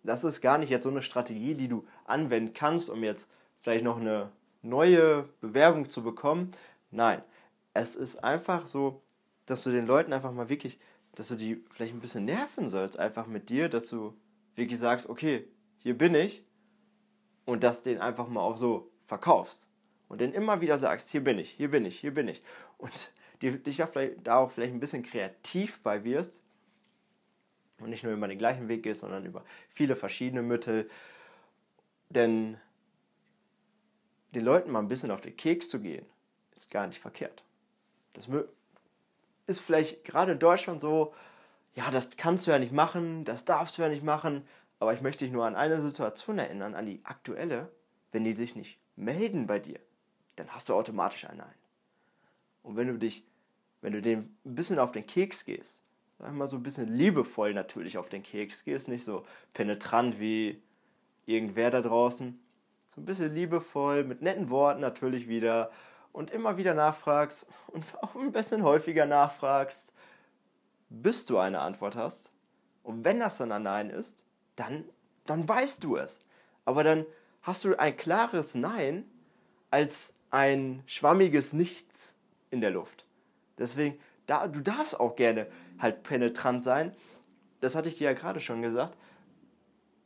Das 0.04 0.24
ist 0.24 0.42
gar 0.42 0.58
nicht 0.58 0.70
jetzt 0.70 0.84
so 0.84 0.90
eine 0.90 1.02
Strategie, 1.02 1.54
die 1.54 1.68
du 1.68 1.86
anwenden 2.06 2.54
kannst, 2.54 2.90
um 2.90 3.04
jetzt 3.04 3.28
vielleicht 3.58 3.84
noch 3.84 4.00
eine 4.00 4.32
neue 4.62 5.30
Bewerbung 5.42 5.90
zu 5.90 6.04
bekommen. 6.04 6.52
Nein, 6.92 7.22
es 7.74 7.96
ist 7.96 8.24
einfach 8.24 8.68
so, 8.68 9.02
dass 9.46 9.64
du 9.64 9.72
den 9.72 9.86
Leuten 9.86 10.14
einfach 10.14 10.32
mal 10.32 10.50
wirklich, 10.50 10.80
dass 11.16 11.30
du 11.30 11.36
die 11.36 11.64
vielleicht 11.72 11.94
ein 11.94 12.02
bisschen 12.02 12.26
nerven 12.26 12.70
sollst, 12.70 13.00
einfach 13.00 13.26
mit 13.26 13.50
dir, 13.50 13.70
dass 13.70 13.88
du 13.88 14.16
wirklich 14.56 14.80
sagst, 14.80 15.10
okay, 15.10 15.48
hier 15.78 15.98
bin 15.98 16.14
ich 16.14 16.44
und 17.46 17.64
dass 17.64 17.82
den 17.82 18.00
einfach 18.00 18.28
mal 18.28 18.42
auch 18.42 18.58
so 18.58 18.92
verkaufst 19.06 19.70
und 20.08 20.22
den 20.22 20.34
immer 20.34 20.62
wieder 20.62 20.78
sagst, 20.78 21.10
hier 21.10 21.24
bin 21.24 21.40
ich, 21.40 21.50
hier 21.50 21.72
bin 21.72 21.86
ich, 21.86 22.00
hier 22.00 22.14
bin 22.14 22.28
ich 22.28 22.44
und 22.78 23.12
dich 23.42 23.78
da, 23.78 23.88
vielleicht, 23.88 24.26
da 24.26 24.38
auch 24.38 24.52
vielleicht 24.52 24.74
ein 24.74 24.80
bisschen 24.80 25.04
kreativ 25.04 25.82
bei 25.82 26.04
wirst 26.04 26.44
und 27.80 27.90
nicht 27.90 28.04
nur 28.04 28.14
immer 28.14 28.28
den 28.28 28.38
gleichen 28.38 28.68
Weg 28.68 28.84
gehst, 28.84 29.02
sondern 29.02 29.26
über 29.26 29.44
viele 29.70 29.96
verschiedene 29.96 30.42
Mittel, 30.42 30.90
denn 32.10 32.58
den 34.32 34.44
Leuten 34.44 34.72
mal 34.72 34.80
ein 34.80 34.88
bisschen 34.88 35.12
auf 35.12 35.22
den 35.22 35.36
Keks 35.36 35.70
zu 35.70 35.80
gehen, 35.80 36.06
ist 36.54 36.70
gar 36.70 36.88
nicht 36.88 37.00
verkehrt. 37.00 37.44
Das 38.14 38.30
ist 39.48 39.60
vielleicht 39.60 40.04
gerade 40.04 40.34
in 40.34 40.40
Deutschland 40.40 40.82
so, 40.82 41.14
ja, 41.76 41.92
das 41.92 42.18
kannst 42.18 42.48
du 42.48 42.52
ja 42.52 42.60
nicht 42.60 42.72
machen, 42.72 43.26
das 43.26 43.46
darfst 43.46 43.78
du 43.78 43.82
ja 43.82 43.90
nicht 43.90 44.04
machen, 44.04 44.48
aber 44.80 44.94
ich 44.94 45.02
möchte 45.02 45.26
dich 45.26 45.34
nur 45.34 45.46
an 45.46 45.56
eine 45.56 45.82
Situation 45.82 46.40
erinnern, 46.40 46.76
an 46.76 46.86
die 46.86 47.02
aktuelle, 47.04 47.70
wenn 48.12 48.24
die 48.24 48.34
sich 48.34 48.56
nicht 48.56 48.80
melden 48.96 49.48
bei 49.48 49.60
dir, 49.60 49.80
dann 50.36 50.50
hast 50.50 50.70
du 50.70 50.74
automatisch 50.74 51.26
ein 51.26 51.38
Nein. 51.38 51.54
Und 52.64 52.78
wenn 52.78 52.88
du 52.88 52.98
dich, 52.98 53.26
wenn 53.82 53.94
du 53.94 54.02
dem 54.02 54.36
ein 54.46 54.56
bisschen 54.56 54.80
auf 54.80 54.92
den 54.92 55.06
Keks 55.06 55.46
gehst, 55.46 55.82
sag 56.18 56.34
mal 56.34 56.48
so 56.48 56.56
ein 56.56 56.64
bisschen 56.64 56.88
liebevoll 56.88 57.54
natürlich 57.54 57.98
auf 57.98 58.10
den 58.10 58.24
Keks 58.24 58.64
gehst, 58.64 58.88
nicht 58.88 59.04
so 59.04 59.26
penetrant 59.54 60.20
wie 60.20 60.62
irgendwer 61.26 61.72
da 61.72 61.82
draußen, 61.82 62.40
so 62.88 63.02
ein 63.02 63.06
bisschen 63.06 63.34
liebevoll, 63.34 64.04
mit 64.04 64.22
netten 64.22 64.50
Worten 64.50 64.82
natürlich 64.82 65.28
wieder 65.28 65.72
und 66.16 66.32
immer 66.32 66.56
wieder 66.56 66.74
nachfragst 66.74 67.46
und 67.68 67.84
auch 68.02 68.16
ein 68.16 68.32
bisschen 68.32 68.64
häufiger 68.64 69.06
nachfragst, 69.06 69.94
bis 70.90 71.26
du 71.26 71.38
eine 71.38 71.60
Antwort 71.60 71.96
hast. 71.96 72.32
Und 72.84 73.04
wenn 73.04 73.20
das 73.20 73.38
dann 73.38 73.52
ein 73.52 73.64
Nein 73.64 73.90
ist, 73.90 74.24
dann, 74.56 74.86
dann 75.26 75.48
weißt 75.48 75.84
du 75.84 75.98
es. 75.98 76.20
Aber 76.64 76.84
dann 76.84 77.06
hast 77.42 77.66
du 77.66 77.78
ein 77.78 77.98
klares 77.98 78.56
Nein 78.56 79.04
als 79.72 80.14
ein 80.32 80.84
schwammiges 80.86 81.52
Nichts 81.52 82.16
in 82.50 82.62
der 82.62 82.72
Luft. 82.72 83.06
Deswegen, 83.58 84.00
da, 84.26 84.48
du 84.48 84.62
darfst 84.62 84.98
auch 84.98 85.16
gerne 85.16 85.48
halt 85.80 86.04
penetrant 86.04 86.64
sein. 86.64 86.96
Das 87.60 87.76
hatte 87.76 87.90
ich 87.90 87.98
dir 87.98 88.06
ja 88.06 88.14
gerade 88.14 88.40
schon 88.40 88.62
gesagt 88.62 88.98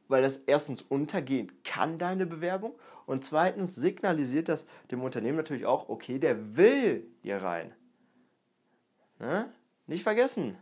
weil 0.09 0.23
das 0.23 0.37
erstens 0.47 0.81
untergehen 0.81 1.51
kann, 1.63 1.97
deine 1.97 2.25
Bewerbung, 2.25 2.73
und 3.09 3.25
zweitens 3.25 3.73
signalisiert 3.73 4.49
das 4.49 4.67
dem 4.91 5.01
Unternehmen 5.01 5.37
natürlich 5.37 5.65
auch, 5.65 5.89
okay, 5.89 6.19
der 6.19 6.55
will 6.55 7.07
hier 7.23 7.41
rein. 7.41 7.73
Ne? 9.17 9.51
Nicht 9.87 10.03
vergessen. 10.03 10.59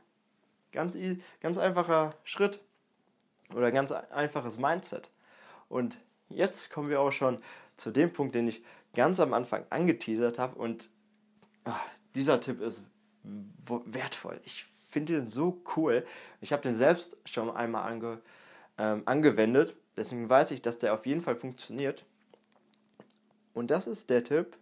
Ganz, 0.72 0.98
ganz 1.42 1.58
einfacher 1.58 2.16
Schritt 2.24 2.64
oder 3.54 3.70
ganz 3.74 3.92
einfaches 3.92 4.58
Mindset. 4.58 5.12
Und 5.68 6.00
jetzt 6.30 6.70
kommen 6.70 6.90
wir 6.90 7.02
auch 7.02 7.12
schon 7.12 7.40
zu 7.76 7.92
dem 7.92 8.14
Punkt, 8.14 8.34
den 8.34 8.48
ich 8.48 8.64
ganz 8.94 9.20
am 9.20 9.34
Anfang 9.34 9.66
angeteasert 9.70 10.40
habe. 10.40 10.58
Und 10.58 10.90
ach, 11.66 11.84
dieser 12.16 12.40
Tipp 12.40 12.62
ist 12.62 12.86
wertvoll. 13.24 14.40
Ich 14.46 14.68
finde 14.86 15.16
den 15.16 15.28
so 15.28 15.62
cool. 15.76 16.06
Ich 16.40 16.54
habe 16.54 16.62
den 16.62 16.76
selbst 16.76 17.18
schon 17.26 17.50
einmal 17.50 17.92
ange, 17.92 18.22
ähm, 18.78 19.04
angewendet. 19.04 19.76
Deswegen 19.98 20.30
weiß 20.30 20.52
ich, 20.52 20.62
dass 20.62 20.78
der 20.78 20.94
auf 20.94 21.06
jeden 21.06 21.20
Fall 21.20 21.36
funktioniert. 21.36 22.06
Und 23.58 23.72
das 23.72 23.88
ist 23.88 24.12
der 24.12 24.24
Tipp. 24.24 24.56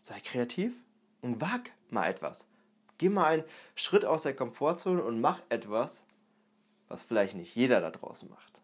Sei 0.00 0.18
kreativ 0.18 0.72
und 1.22 1.40
wag 1.40 1.70
mal 1.88 2.08
etwas. 2.08 2.48
Geh 2.98 3.08
mal 3.08 3.26
einen 3.26 3.44
Schritt 3.76 4.04
aus 4.04 4.24
der 4.24 4.34
Komfortzone 4.34 5.00
und 5.00 5.20
mach 5.20 5.40
etwas, 5.48 6.02
was 6.88 7.04
vielleicht 7.04 7.36
nicht 7.36 7.54
jeder 7.54 7.80
da 7.80 7.92
draußen 7.92 8.28
macht. 8.28 8.60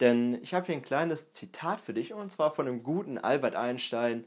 Denn 0.00 0.42
ich 0.42 0.54
habe 0.54 0.64
hier 0.64 0.76
ein 0.76 0.82
kleines 0.82 1.30
Zitat 1.32 1.82
für 1.82 1.92
dich 1.92 2.14
und 2.14 2.30
zwar 2.30 2.54
von 2.54 2.64
dem 2.64 2.82
guten 2.82 3.18
Albert 3.18 3.54
Einstein. 3.54 4.24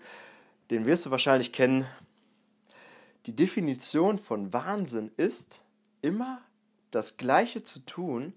Den 0.69 0.85
wirst 0.85 1.07
du 1.07 1.09
wahrscheinlich 1.09 1.51
kennen. 1.51 1.87
Die 3.25 3.35
Definition 3.35 4.19
von 4.19 4.53
Wahnsinn 4.53 5.09
ist, 5.17 5.63
immer 6.03 6.43
das 6.91 7.17
Gleiche 7.17 7.63
zu 7.63 7.79
tun 7.79 8.33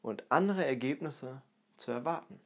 und 0.00 0.32
andere 0.32 0.64
Ergebnisse 0.64 1.42
zu 1.76 1.90
erwarten. 1.90 2.40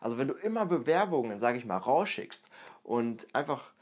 Also 0.00 0.18
wenn 0.18 0.28
du 0.28 0.34
immer 0.34 0.66
Bewerbungen, 0.66 1.38
sage 1.38 1.58
ich 1.58 1.64
mal, 1.64 1.76
rausschickst 1.76 2.50
und 2.82 3.34
einfach 3.34 3.72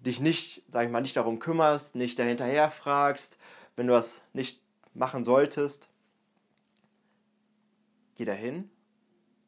dich 0.00 0.20
nicht, 0.20 0.62
sage 0.68 0.86
ich 0.86 0.92
mal, 0.92 1.00
nicht 1.00 1.16
darum 1.16 1.38
kümmerst, 1.38 1.94
nicht 1.94 2.18
dahinterher 2.18 2.70
fragst, 2.70 3.38
wenn 3.76 3.86
du 3.86 3.92
das 3.92 4.22
nicht 4.32 4.62
machen 4.94 5.24
solltest, 5.24 5.90
geh 8.16 8.24
dahin 8.24 8.70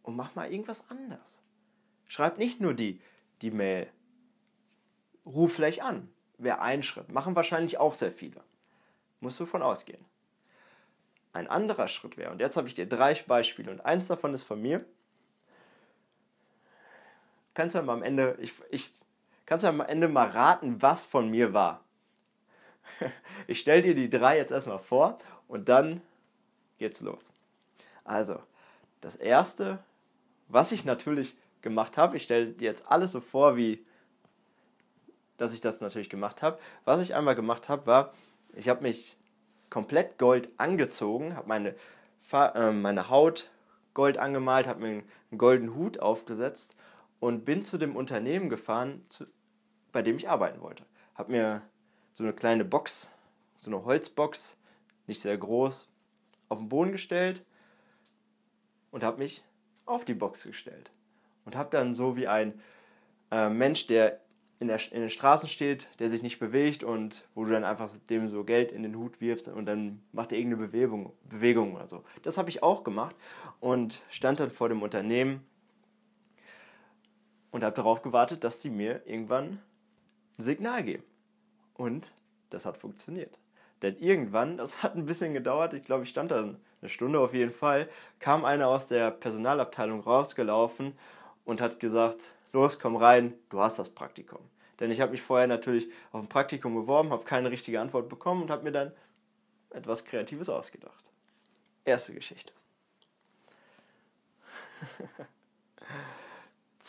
und 0.03 0.17
mach 0.17 0.35
mal 0.35 0.51
irgendwas 0.51 0.85
anders. 0.89 1.41
Schreib 2.07 2.39
nicht 2.39 2.61
nur 2.61 2.75
die, 2.75 3.01
die 3.43 3.51
Mail. 3.51 3.89
Ruf 5.25 5.55
vielleicht 5.55 5.83
an. 5.83 6.09
Wäre 6.39 6.61
ein 6.61 6.83
Schritt. 6.83 7.13
Machen 7.13 7.37
wahrscheinlich 7.37 7.79
auch 7.79 7.95
sehr 7.95 8.11
viele. 8.11 8.43
Musst 9.21 9.39
du 9.39 9.47
von 9.47 9.63
ausgehen 9.63 10.05
ein 11.33 11.49
anderer 11.49 11.89
Schritt 11.89 12.17
wäre, 12.17 12.31
und 12.31 12.41
jetzt 12.41 12.57
habe 12.57 12.69
ich 12.69 12.75
dir 12.75 12.89
drei 12.89 13.15
Beispiele 13.15 13.71
und 13.71 13.81
eins 13.81 14.09
davon 14.09 14.35
ist 14.35 14.43
von 14.43 14.61
mir, 14.61 14.85
kannst 17.61 17.77
du 17.77 17.83
mal 17.83 17.93
am 17.93 18.03
Ende, 18.03 18.39
ich, 18.41 18.55
ich, 18.71 18.91
kannst 19.45 19.65
du 19.65 19.69
am 19.69 19.83
Ende 19.83 20.09
mal 20.09 20.29
raten, 20.29 20.81
was 20.81 21.05
von 21.05 21.31
mir 21.31 21.53
war. 21.53 21.85
Ich 23.47 23.61
stelle 23.61 23.83
dir 23.83 23.95
die 23.95 24.09
drei 24.09 24.39
jetzt 24.39 24.51
erstmal 24.51 24.79
vor 24.79 25.19
und 25.47 25.69
dann 25.69 26.01
geht's 26.79 27.01
los. 27.03 27.31
Also, 28.05 28.39
das 29.03 29.17
erste, 29.17 29.79
was 30.49 30.73
ich 30.73 30.85
natürlich 30.87 31.37
gemacht 31.61 31.99
habe, 31.99 32.17
ich 32.17 32.23
stelle 32.23 32.47
dir 32.47 32.67
jetzt 32.67 32.85
alles 32.91 33.13
so 33.13 33.21
vor, 33.21 33.57
wie 33.57 33.85
dass 35.37 35.53
ich 35.53 35.61
das 35.61 35.81
natürlich 35.81 36.09
gemacht 36.11 36.43
habe. 36.43 36.59
Was 36.85 37.01
ich 37.01 37.15
einmal 37.15 37.35
gemacht 37.35 37.69
habe, 37.69 37.87
war, 37.87 38.15
ich 38.55 38.69
habe 38.69 38.83
mich 38.83 39.17
komplett 39.69 40.17
Gold 40.19 40.49
angezogen, 40.57 41.37
habe 41.37 41.49
meine, 41.49 41.75
äh, 42.33 42.73
meine 42.73 43.11
Haut 43.11 43.51
Gold 43.93 44.17
angemalt, 44.17 44.67
habe 44.67 44.81
mir 44.81 44.89
einen 44.89 45.39
goldenen 45.39 45.75
Hut 45.75 45.99
aufgesetzt 45.99 46.77
und 47.21 47.45
bin 47.45 47.63
zu 47.63 47.79
dem 47.79 47.95
Unternehmen 47.95 48.49
gefahren, 48.49 49.03
zu, 49.09 49.27
bei 49.93 50.03
dem 50.03 50.17
ich 50.17 50.29
arbeiten 50.29 50.61
wollte. 50.61 50.85
Habe 51.15 51.33
mir 51.33 51.63
so 52.13 52.25
eine 52.25 52.33
kleine 52.33 52.65
Box, 52.65 53.11
so 53.57 53.71
eine 53.71 53.85
Holzbox, 53.85 54.59
nicht 55.07 55.21
sehr 55.21 55.37
groß, 55.37 55.89
auf 56.49 56.59
den 56.59 56.69
Boden 56.69 56.93
gestellt 56.93 57.45
und 58.91 59.05
habe 59.05 59.19
mich 59.19 59.45
auf 59.87 60.05
die 60.05 60.15
Box 60.15 60.45
gestellt. 60.45 60.91
Und 61.45 61.57
habe 61.57 61.71
dann 61.71 61.95
so 61.95 62.17
wie 62.17 62.27
ein 62.27 62.61
äh, 63.31 63.49
Mensch, 63.49 63.87
der 63.87 64.21
in, 64.61 64.69
der, 64.69 64.79
in 64.93 65.01
den 65.01 65.11
Straßen 65.11 65.49
steht, 65.49 65.89
der 65.99 66.11
sich 66.11 66.23
nicht 66.23 66.39
bewegt 66.39 66.85
und 66.85 67.27
wo 67.35 67.45
du 67.45 67.51
dann 67.51 67.65
einfach 67.65 67.91
dem 68.11 68.29
so 68.29 68.45
Geld 68.45 68.73
in 68.73 68.83
den 68.83 68.97
Hut 68.97 69.21
wirfst 69.21 69.49
und 69.49 69.65
dann 69.65 70.03
macht 70.13 70.33
er 70.33 70.39
irgendeine 70.39 70.67
Bewegung, 70.67 71.13
Bewegung 71.25 71.75
oder 71.75 71.87
so. 71.87 72.05
Das 72.23 72.37
habe 72.37 72.51
ich 72.51 72.63
auch 72.63 72.85
gemacht 72.85 73.17
und 73.59 74.03
stand 74.11 74.39
dann 74.39 74.51
vor 74.51 74.69
dem 74.69 74.83
Unternehmen 74.83 75.47
und 77.51 77.65
habe 77.65 77.75
darauf 77.75 78.03
gewartet, 78.03 78.45
dass 78.45 78.63
sie 78.63 78.71
mir 78.71 79.07
irgendwann 79.07 79.61
ein 80.39 80.43
Signal 80.43 80.83
geben. 80.83 81.05
Und 81.75 82.13
das 82.51 82.67
hat 82.67 82.77
funktioniert. 82.77 83.39
Denn 83.83 83.97
irgendwann, 83.99 84.57
das 84.57 84.83
hat 84.83 84.95
ein 84.95 85.07
bisschen 85.07 85.33
gedauert, 85.33 85.73
ich 85.73 85.83
glaube, 85.83 86.05
ich 86.05 86.11
stand 86.11 86.31
da 86.31 86.41
eine 86.41 86.89
Stunde 86.89 87.21
auf 87.21 87.33
jeden 87.33 87.53
Fall, 87.53 87.89
kam 88.19 88.45
einer 88.45 88.69
aus 88.69 88.87
der 88.87 89.11
Personalabteilung 89.11 90.01
rausgelaufen 90.01 90.93
und 91.45 91.61
hat 91.61 91.81
gesagt, 91.81 92.35
los, 92.53 92.79
komm 92.79 92.97
rein, 92.97 93.35
du 93.49 93.61
hast 93.61 93.79
das 93.79 93.89
Praktikum. 93.89 94.41
Denn 94.79 94.91
ich 94.91 95.01
habe 95.01 95.13
mich 95.13 95.23
vorher 95.23 95.47
natürlich 95.47 95.91
auf 96.13 96.23
ein 96.23 96.29
Praktikum 96.29 96.75
beworben, 96.75 97.11
habe 97.11 97.25
keine 97.25 97.51
richtige 97.51 97.81
Antwort 97.81 98.09
bekommen 98.09 98.43
und 98.43 98.51
habe 98.51 98.65
mir 98.65 98.73
dann 98.73 98.93
etwas 99.71 100.05
Kreatives 100.05 100.49
ausgedacht. 100.49 101.11
Erste 101.85 102.13
Geschichte. 102.15 102.53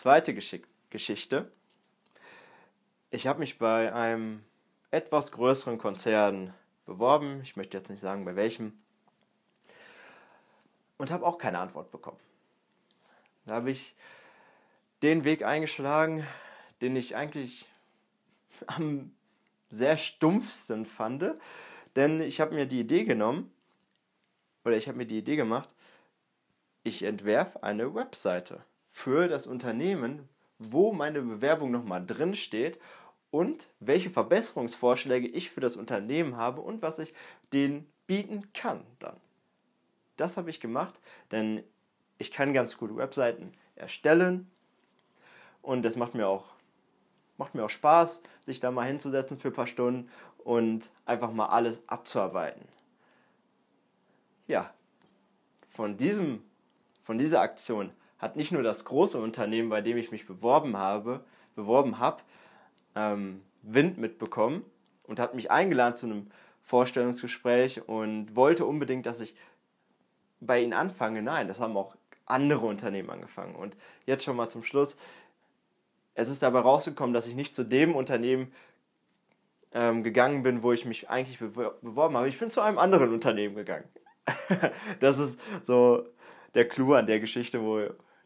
Zweite 0.02 0.34
Geschick 0.34 0.66
Geschichte. 0.90 1.52
Ich 3.12 3.28
habe 3.28 3.38
mich 3.38 3.60
bei 3.60 3.94
einem 3.94 4.44
etwas 4.90 5.32
größeren 5.32 5.78
Konzern 5.78 6.56
beworben. 6.88 7.42
Ich 7.44 7.56
möchte 7.56 7.78
jetzt 7.78 7.92
nicht 7.92 8.00
sagen, 8.00 8.26
bei 8.26 8.36
welchem. 8.36 8.74
Und 10.98 11.12
habe 11.12 11.24
auch 11.24 11.38
keine 11.38 11.60
Antwort 11.60 11.92
bekommen. 11.92 12.18
Da 13.46 13.54
habe 13.54 13.70
ich 13.70 13.94
den 15.04 15.24
Weg 15.24 15.44
eingeschlagen, 15.44 16.26
den 16.82 16.96
ich 16.96 17.16
eigentlich 17.16 17.70
am 18.66 19.14
sehr 19.70 19.98
stumpfsten 19.98 20.88
fand. 20.88 21.36
Denn 21.96 22.22
ich 22.22 22.42
habe 22.42 22.56
mir 22.56 22.66
die 22.66 22.80
Idee 22.80 23.04
genommen, 23.04 23.54
oder 24.66 24.78
ich 24.78 24.88
habe 24.88 24.98
mir 24.98 25.06
die 25.06 25.20
Idee 25.20 25.36
gemacht, 25.36 25.70
ich 26.82 27.04
entwerfe 27.04 27.62
eine 27.62 27.94
Webseite 27.94 28.64
für 28.92 29.28
das 29.28 29.48
Unternehmen, 29.48 30.30
wo 30.60 30.94
meine 30.94 31.22
Bewerbung 31.22 31.72
nochmal 31.72 32.06
drin 32.06 32.36
steht 32.36 32.80
und 33.32 33.70
welche 33.80 34.10
Verbesserungsvorschläge 34.10 35.28
ich 35.28 35.50
für 35.50 35.62
das 35.62 35.78
Unternehmen 35.78 36.36
habe 36.36 36.62
und 36.62 36.82
was 36.82 37.00
ich 37.00 37.14
denen 37.54 37.92
bieten 38.06 38.52
kann 38.54 38.86
dann. 39.00 39.16
Das 40.18 40.38
habe 40.38 40.50
ich 40.50 40.60
gemacht, 40.60 41.00
denn 41.32 41.64
ich 42.18 42.32
kann 42.32 42.54
ganz 42.54 42.78
gute 42.78 42.96
Webseiten 42.98 43.54
erstellen 43.76 44.52
und 45.62 45.84
das 45.84 45.96
macht 45.96 46.14
mir 46.14 46.28
auch 46.28 46.46
macht 47.38 47.56
mir 47.56 47.66
auch 47.66 47.72
Spaß, 47.72 48.22
sich 48.46 48.60
da 48.60 48.70
mal 48.70 48.86
hinzusetzen 48.86 49.40
für 49.40 49.48
ein 49.48 49.54
paar 49.54 49.66
Stunden 49.66 50.12
und 50.44 50.92
einfach 51.06 51.32
mal 51.32 51.48
alles 51.48 51.82
abzuarbeiten. 51.88 52.68
Ja, 54.46 54.72
von 55.72 55.98
diesem 55.98 56.44
von 57.02 57.18
dieser 57.18 57.42
Aktion 57.42 57.92
hat 58.22 58.36
nicht 58.36 58.52
nur 58.52 58.62
das 58.62 58.86
große 58.86 59.18
Unternehmen, 59.18 59.70
bei 59.70 59.82
dem 59.82 59.98
ich 59.98 60.12
mich 60.12 60.28
beworben 60.28 60.78
habe, 60.78 61.26
beworben 61.56 61.98
habe, 61.98 62.22
ähm, 62.96 63.42
Wind 63.64 63.98
mitbekommen 63.98 64.64
und 65.04 65.20
hat 65.20 65.34
mich 65.34 65.50
eingeladen 65.50 65.98
zu 65.98 66.06
einem 66.06 66.28
Vorstellungsgespräch 66.62 67.88
und 67.88 68.36
wollte 68.36 68.66
unbedingt, 68.66 69.08
dass 69.08 69.22
ich 69.22 69.36
bei 70.40 70.62
ihnen 70.62 70.74
anfange. 70.74 71.22
Nein, 71.24 71.48
das 71.48 71.60
haben 71.60 71.76
auch 71.76 71.96
andere 72.26 72.66
Unternehmen 72.68 73.10
angefangen. 73.10 73.56
Und 73.56 73.76
jetzt 74.06 74.24
schon 74.24 74.36
mal 74.36 74.48
zum 74.48 74.64
Schluss. 74.64 74.96
Es 76.14 76.30
ist 76.30 76.44
dabei 76.44 76.60
rausgekommen, 76.60 77.14
dass 77.14 77.28
ich 77.28 77.36
nicht 77.36 77.56
zu 77.56 77.64
dem 77.64 77.96
Unternehmen 77.96 78.54
ähm, 79.74 80.04
gegangen 80.04 80.44
bin, 80.44 80.62
wo 80.62 80.72
ich 80.72 80.86
mich 80.86 81.10
eigentlich 81.10 81.40
beworben 81.40 82.16
habe. 82.16 82.30
Ich 82.30 82.38
bin 82.38 82.50
zu 82.50 82.62
einem 82.62 82.78
anderen 82.78 83.14
Unternehmen 83.14 83.56
gegangen. 83.56 83.88
das 85.00 85.18
ist 85.18 85.40
so 85.64 86.06
der 86.54 86.68
Clou 86.68 86.94
an 86.94 87.08
der 87.08 87.20
Geschichte, 87.20 87.62
wo 87.62 87.80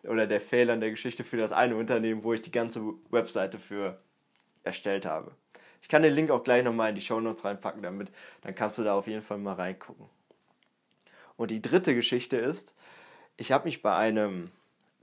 oder 0.07 0.27
der 0.27 0.41
Fehler 0.41 0.73
an 0.73 0.81
der 0.81 0.91
Geschichte 0.91 1.23
für 1.23 1.37
das 1.37 1.51
eine 1.51 1.75
Unternehmen, 1.75 2.23
wo 2.23 2.33
ich 2.33 2.41
die 2.41 2.51
ganze 2.51 2.81
Webseite 3.09 3.59
für 3.59 3.99
erstellt 4.63 5.05
habe. 5.05 5.31
Ich 5.81 5.89
kann 5.89 6.01
den 6.01 6.13
Link 6.13 6.31
auch 6.31 6.43
gleich 6.43 6.63
nochmal 6.63 6.89
in 6.89 6.95
die 6.95 7.01
Show 7.01 7.19
Notes 7.19 7.45
reinpacken, 7.45 7.83
damit 7.83 8.11
dann 8.41 8.55
kannst 8.55 8.77
du 8.77 8.83
da 8.83 8.95
auf 8.95 9.07
jeden 9.07 9.21
Fall 9.21 9.37
mal 9.37 9.53
reingucken. 9.53 10.07
Und 11.37 11.51
die 11.51 11.61
dritte 11.61 11.93
Geschichte 11.93 12.37
ist, 12.37 12.75
ich 13.37 13.51
habe 13.51 13.65
mich 13.65 13.81
bei 13.81 13.95
einem 13.95 14.51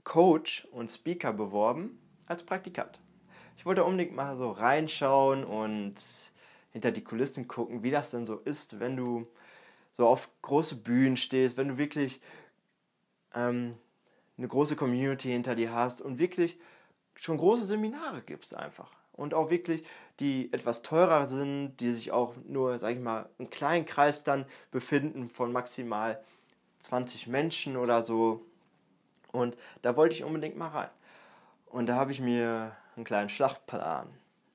Coach 0.03 0.67
und 0.71 0.89
Speaker 0.89 1.31
beworben 1.31 1.99
als 2.27 2.43
Praktikant. 2.43 2.99
Ich 3.57 3.65
wollte 3.65 3.83
unbedingt 3.83 4.15
mal 4.15 4.35
so 4.35 4.51
reinschauen 4.51 5.43
und 5.43 5.95
hinter 6.71 6.91
die 6.91 7.03
Kulissen 7.03 7.47
gucken, 7.47 7.83
wie 7.83 7.91
das 7.91 8.11
denn 8.11 8.25
so 8.25 8.37
ist, 8.39 8.79
wenn 8.79 8.97
du 8.97 9.27
so 9.93 10.07
auf 10.07 10.29
große 10.41 10.75
Bühnen 10.77 11.15
stehst, 11.15 11.55
wenn 11.55 11.67
du 11.67 11.77
wirklich 11.77 12.19
ähm, 13.35 13.77
eine 14.37 14.47
große 14.47 14.75
Community 14.75 15.29
hinter 15.29 15.55
dir 15.55 15.73
hast 15.73 16.01
und 16.01 16.19
wirklich 16.19 16.57
schon 17.15 17.37
große 17.37 17.65
Seminare 17.65 18.21
gibst 18.21 18.55
einfach. 18.55 18.91
Und 19.11 19.33
auch 19.33 19.51
wirklich, 19.51 19.83
die 20.19 20.51
etwas 20.51 20.81
teurer 20.81 21.27
sind, 21.27 21.77
die 21.77 21.91
sich 21.91 22.11
auch 22.11 22.33
nur, 22.47 22.79
sag 22.79 22.93
ich 22.93 22.99
mal, 22.99 23.29
im 23.37 23.49
kleinen 23.49 23.85
Kreis 23.85 24.23
dann 24.23 24.45
befinden 24.71 25.29
von 25.29 25.51
maximal 25.51 26.23
20 26.79 27.27
Menschen 27.27 27.77
oder 27.77 28.03
so. 28.03 28.43
Und 29.31 29.55
da 29.83 29.95
wollte 29.95 30.15
ich 30.15 30.23
unbedingt 30.23 30.57
mal 30.57 30.69
rein. 30.69 30.89
Und 31.67 31.87
da 31.87 31.95
habe 31.95 32.11
ich 32.11 32.19
mir 32.19 32.75
einen 32.95 33.05
kleinen 33.05 33.29
Schlachtplan 33.29 34.07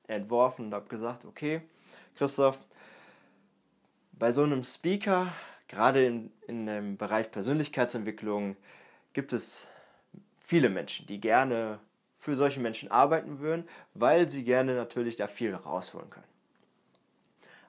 entworfen 0.07 0.67
und 0.67 0.73
habe 0.73 0.87
gesagt, 0.87 1.25
okay, 1.25 1.61
Christoph, 2.15 2.59
bei 4.11 4.31
so 4.31 4.43
einem 4.43 4.63
Speaker, 4.63 5.31
gerade 5.67 6.05
in, 6.05 6.31
in 6.47 6.65
dem 6.65 6.97
Bereich 6.97 7.31
Persönlichkeitsentwicklung, 7.31 8.57
gibt 9.13 9.33
es 9.33 9.67
viele 10.39 10.69
Menschen, 10.69 11.05
die 11.07 11.19
gerne 11.19 11.79
für 12.15 12.35
solche 12.35 12.59
Menschen 12.59 12.91
arbeiten 12.91 13.39
würden, 13.39 13.67
weil 13.93 14.29
sie 14.29 14.43
gerne 14.43 14.75
natürlich 14.75 15.15
da 15.15 15.27
viel 15.27 15.55
rausholen 15.55 16.09
können. 16.09 16.27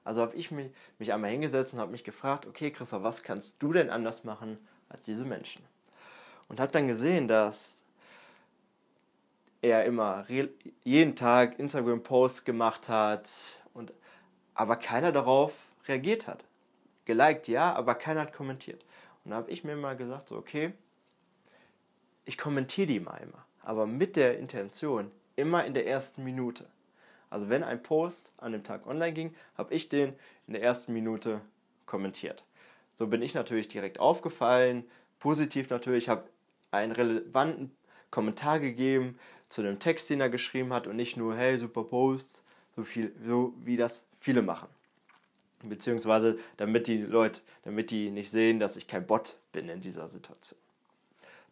Also 0.02 0.22
habe 0.22 0.34
ich 0.34 0.50
mich, 0.50 0.72
mich 0.98 1.12
einmal 1.12 1.30
hingesetzt 1.30 1.74
und 1.74 1.80
habe 1.80 1.92
mich 1.92 2.04
gefragt, 2.04 2.46
okay 2.46 2.70
Christoph, 2.70 3.02
was 3.02 3.22
kannst 3.22 3.62
du 3.62 3.72
denn 3.72 3.90
anders 3.90 4.24
machen 4.24 4.58
als 4.88 5.04
diese 5.04 5.24
Menschen? 5.24 5.62
Und 6.48 6.58
habe 6.58 6.72
dann 6.72 6.88
gesehen, 6.88 7.28
dass 7.28 7.84
er 9.62 9.84
immer 9.84 10.26
jeden 10.82 11.16
Tag 11.16 11.58
Instagram-Posts 11.58 12.44
gemacht 12.44 12.88
hat, 12.88 13.30
und, 13.74 13.92
aber 14.54 14.76
keiner 14.76 15.12
darauf 15.12 15.68
reagiert 15.86 16.26
hat. 16.26 16.44
Geliked 17.04 17.46
ja, 17.48 17.72
aber 17.74 17.94
keiner 17.94 18.22
hat 18.22 18.32
kommentiert. 18.32 18.84
Und 19.24 19.30
da 19.30 19.36
habe 19.36 19.50
ich 19.50 19.64
mir 19.64 19.76
mal 19.76 19.96
gesagt, 19.96 20.28
so 20.28 20.36
okay, 20.36 20.72
ich 22.24 22.38
kommentiere 22.38 22.86
die 22.86 23.00
mal 23.00 23.16
immer, 23.16 23.44
aber 23.62 23.86
mit 23.86 24.16
der 24.16 24.38
Intention, 24.38 25.10
immer 25.36 25.64
in 25.64 25.74
der 25.74 25.86
ersten 25.86 26.24
Minute. 26.24 26.66
Also 27.30 27.48
wenn 27.48 27.62
ein 27.62 27.82
Post 27.82 28.32
an 28.38 28.52
dem 28.52 28.64
Tag 28.64 28.86
online 28.86 29.12
ging, 29.12 29.34
habe 29.56 29.72
ich 29.74 29.88
den 29.88 30.14
in 30.46 30.54
der 30.54 30.62
ersten 30.62 30.92
Minute 30.92 31.40
kommentiert. 31.86 32.44
So 32.94 33.06
bin 33.06 33.22
ich 33.22 33.34
natürlich 33.34 33.68
direkt 33.68 34.00
aufgefallen, 34.00 34.84
positiv 35.18 35.70
natürlich, 35.70 36.08
habe 36.08 36.28
einen 36.70 36.92
relevanten 36.92 37.70
Kommentar 38.10 38.58
gegeben 38.60 39.18
zu 39.48 39.62
dem 39.62 39.78
Text, 39.78 40.10
den 40.10 40.20
er 40.20 40.28
geschrieben 40.28 40.72
hat 40.72 40.86
und 40.86 40.96
nicht 40.96 41.16
nur, 41.16 41.36
hey, 41.36 41.56
super 41.58 41.84
Post, 41.84 42.42
so, 42.76 42.84
viel, 42.84 43.14
so 43.26 43.54
wie 43.64 43.76
das 43.76 44.04
viele 44.18 44.42
machen. 44.42 44.68
Beziehungsweise 45.62 46.38
damit 46.56 46.86
die 46.86 46.98
Leute, 46.98 47.42
damit 47.64 47.90
die 47.90 48.10
nicht 48.10 48.30
sehen, 48.30 48.58
dass 48.58 48.76
ich 48.76 48.86
kein 48.86 49.06
Bot 49.06 49.36
bin 49.52 49.68
in 49.68 49.80
dieser 49.80 50.08
Situation. 50.08 50.58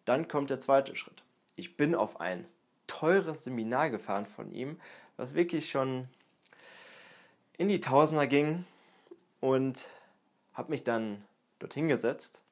Dann 0.08 0.26
kommt 0.26 0.48
der 0.48 0.58
zweite 0.58 0.96
Schritt. 0.96 1.22
Ich 1.54 1.76
bin 1.76 1.94
auf 1.94 2.18
ein 2.18 2.46
teures 2.86 3.44
Seminar 3.44 3.90
gefahren 3.90 4.24
von 4.24 4.50
ihm, 4.52 4.80
was 5.18 5.34
wirklich 5.34 5.68
schon 5.68 6.08
in 7.58 7.68
die 7.68 7.80
Tausender 7.80 8.26
ging 8.26 8.64
und 9.40 9.90
habe 10.54 10.70
mich 10.70 10.82
dann 10.82 11.22
dorthin 11.58 11.88
gesetzt. 11.88 12.42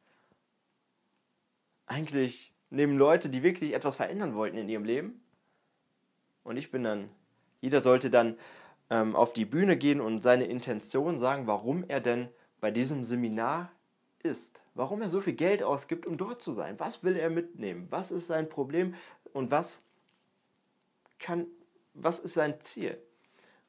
Eigentlich 1.86 2.52
neben 2.68 2.98
Leute, 2.98 3.30
die 3.30 3.42
wirklich 3.42 3.72
etwas 3.72 3.96
verändern 3.96 4.34
wollten 4.34 4.58
in 4.58 4.68
ihrem 4.68 4.84
Leben. 4.84 5.24
Und 6.42 6.58
ich 6.58 6.70
bin 6.70 6.82
dann, 6.84 7.08
jeder 7.62 7.82
sollte 7.82 8.10
dann 8.10 8.36
ähm, 8.90 9.16
auf 9.16 9.32
die 9.32 9.46
Bühne 9.46 9.78
gehen 9.78 10.02
und 10.02 10.20
seine 10.20 10.44
Intention 10.44 11.18
sagen, 11.18 11.46
warum 11.46 11.84
er 11.88 12.02
denn 12.02 12.28
bei 12.60 12.70
diesem 12.70 13.02
Seminar 13.02 13.72
ist, 14.26 14.62
warum 14.74 15.02
er 15.02 15.08
so 15.08 15.20
viel 15.20 15.34
Geld 15.34 15.62
ausgibt, 15.62 16.06
um 16.06 16.16
dort 16.16 16.42
zu 16.42 16.52
sein. 16.52 16.78
Was 16.78 17.02
will 17.02 17.16
er 17.16 17.30
mitnehmen? 17.30 17.86
Was 17.90 18.10
ist 18.10 18.26
sein 18.26 18.48
Problem 18.48 18.94
und 19.32 19.50
was 19.50 19.80
kann, 21.18 21.46
was 21.94 22.18
ist 22.18 22.34
sein 22.34 22.60
Ziel? 22.60 22.98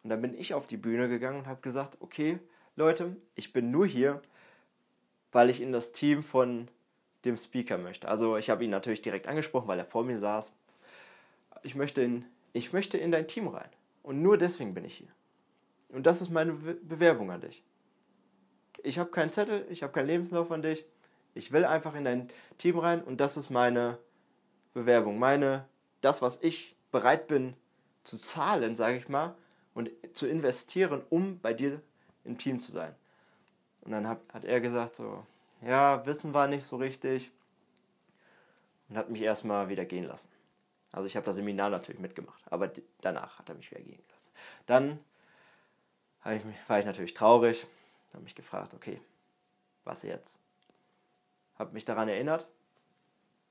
Und 0.04 0.10
dann 0.10 0.22
bin 0.22 0.38
ich 0.38 0.54
auf 0.54 0.68
die 0.68 0.78
Bühne 0.78 1.10
gegangen 1.10 1.40
und 1.40 1.48
habe 1.48 1.62
gesagt, 1.62 1.98
okay, 2.02 2.40
Leute, 2.76 3.16
ich 3.36 3.54
bin 3.54 3.72
nur 3.72 3.88
hier, 3.88 4.22
weil 5.32 5.50
ich 5.50 5.62
in 5.62 5.72
das 5.72 5.92
Team 5.92 6.24
von 6.24 6.68
dem 7.26 7.38
Speaker 7.38 7.78
möchte. 7.78 8.08
Also 8.08 8.38
ich 8.38 8.50
habe 8.50 8.64
ihn 8.64 8.70
natürlich 8.70 9.02
direkt 9.02 9.28
angesprochen, 9.28 9.68
weil 9.68 9.80
er 9.80 9.86
vor 9.86 10.04
mir 10.04 10.18
saß. 10.18 10.54
Ich 11.64 11.76
möchte 11.76 12.02
in, 12.02 12.26
ich 12.54 12.74
möchte 12.74 12.98
in 12.98 13.12
dein 13.12 13.28
Team 13.28 13.48
rein. 13.48 13.70
Und 14.04 14.22
nur 14.22 14.38
deswegen 14.38 14.74
bin 14.74 14.86
ich 14.86 14.96
hier. 14.96 15.10
Und 15.90 16.06
das 16.06 16.22
ist 16.22 16.30
meine 16.30 16.54
Bewerbung 16.54 17.32
an 17.32 17.42
dich 17.42 17.64
ich 18.88 18.98
habe 19.00 19.12
keinen 19.12 19.32
Zettel, 19.32 19.66
ich 19.70 19.84
habe 19.84 19.94
keinen 19.94 20.08
Lebenslauf 20.08 20.52
an 20.52 20.62
dich. 20.62 20.86
Ich 21.34 21.52
will 21.52 21.66
einfach 21.66 21.94
in 21.94 22.06
dein 22.06 22.30
Team 22.58 22.80
rein 22.80 23.04
und 23.04 23.20
das 23.20 23.38
ist 23.38 23.50
meine 23.50 23.98
Bewerbung, 24.74 25.20
meine 25.20 25.66
das, 26.02 26.22
was 26.22 26.40
ich 26.42 26.76
bereit 26.92 27.28
bin 27.28 27.56
zu 28.04 28.18
zahlen, 28.18 28.76
sage 28.76 28.98
ich 28.98 29.10
mal, 29.10 29.36
und 29.74 29.92
zu 30.14 30.26
investieren, 30.26 31.04
um 31.10 31.40
bei 31.40 31.54
dir 31.54 31.82
im 32.24 32.38
Team 32.38 32.60
zu 32.60 32.72
sein. 32.72 32.96
Und 33.82 33.92
dann 33.92 34.08
hat, 34.08 34.20
hat 34.34 34.46
er 34.46 34.62
gesagt 34.62 34.96
so, 34.96 35.26
ja, 35.62 36.06
Wissen 36.06 36.34
war 36.34 36.48
nicht 36.48 36.66
so 36.66 36.78
richtig 36.78 37.32
und 38.90 38.98
hat 38.98 39.10
mich 39.10 39.22
erstmal 39.22 39.70
wieder 39.70 39.86
gehen 39.86 40.06
lassen. 40.06 40.30
Also 40.92 41.08
ich 41.08 41.16
habe 41.16 41.26
das 41.26 41.36
Seminar 41.36 41.70
natürlich 41.70 42.00
mitgemacht, 42.00 42.42
aber 42.52 42.72
danach 43.02 43.40
hat 43.40 43.50
er 43.50 43.56
mich 43.56 43.70
wieder 43.70 43.82
gehen 43.82 44.02
lassen. 44.08 44.34
Dann 44.66 45.00
ich, 46.26 46.44
war 46.70 46.80
ich 46.80 46.86
natürlich 46.86 47.14
traurig, 47.14 47.68
habe 48.14 48.24
mich 48.24 48.36
gefragt, 48.36 48.74
okay, 48.74 49.02
was 49.84 50.04
jetzt? 50.04 50.40
Habe 51.58 51.74
mich 51.74 51.86
daran 51.86 52.10
erinnert, 52.10 52.48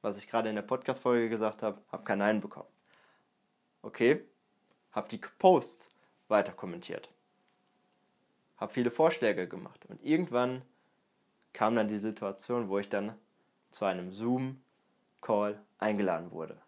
was 0.02 0.18
ich 0.18 0.28
gerade 0.28 0.48
in 0.48 0.54
der 0.54 0.62
Podcast-Folge 0.62 1.28
gesagt 1.28 1.62
habe, 1.62 1.80
habe 1.90 2.04
kein 2.04 2.18
Nein 2.18 2.40
bekommen. 2.40 2.68
Okay, 3.82 4.24
habe 4.92 5.08
die 5.08 5.18
Posts 5.18 5.90
weiter 6.28 6.52
kommentiert. 6.52 7.08
Habe 8.56 8.72
viele 8.72 8.90
Vorschläge 8.90 9.48
gemacht. 9.48 9.84
Und 9.86 10.02
irgendwann 10.02 10.62
kam 11.52 11.76
dann 11.76 11.88
die 11.88 11.98
Situation, 11.98 12.68
wo 12.68 12.78
ich 12.78 12.88
dann 12.88 13.14
zu 13.70 13.84
einem 13.84 14.12
Zoom-Call 14.12 15.60
eingeladen 15.78 16.30
wurde. 16.30 16.60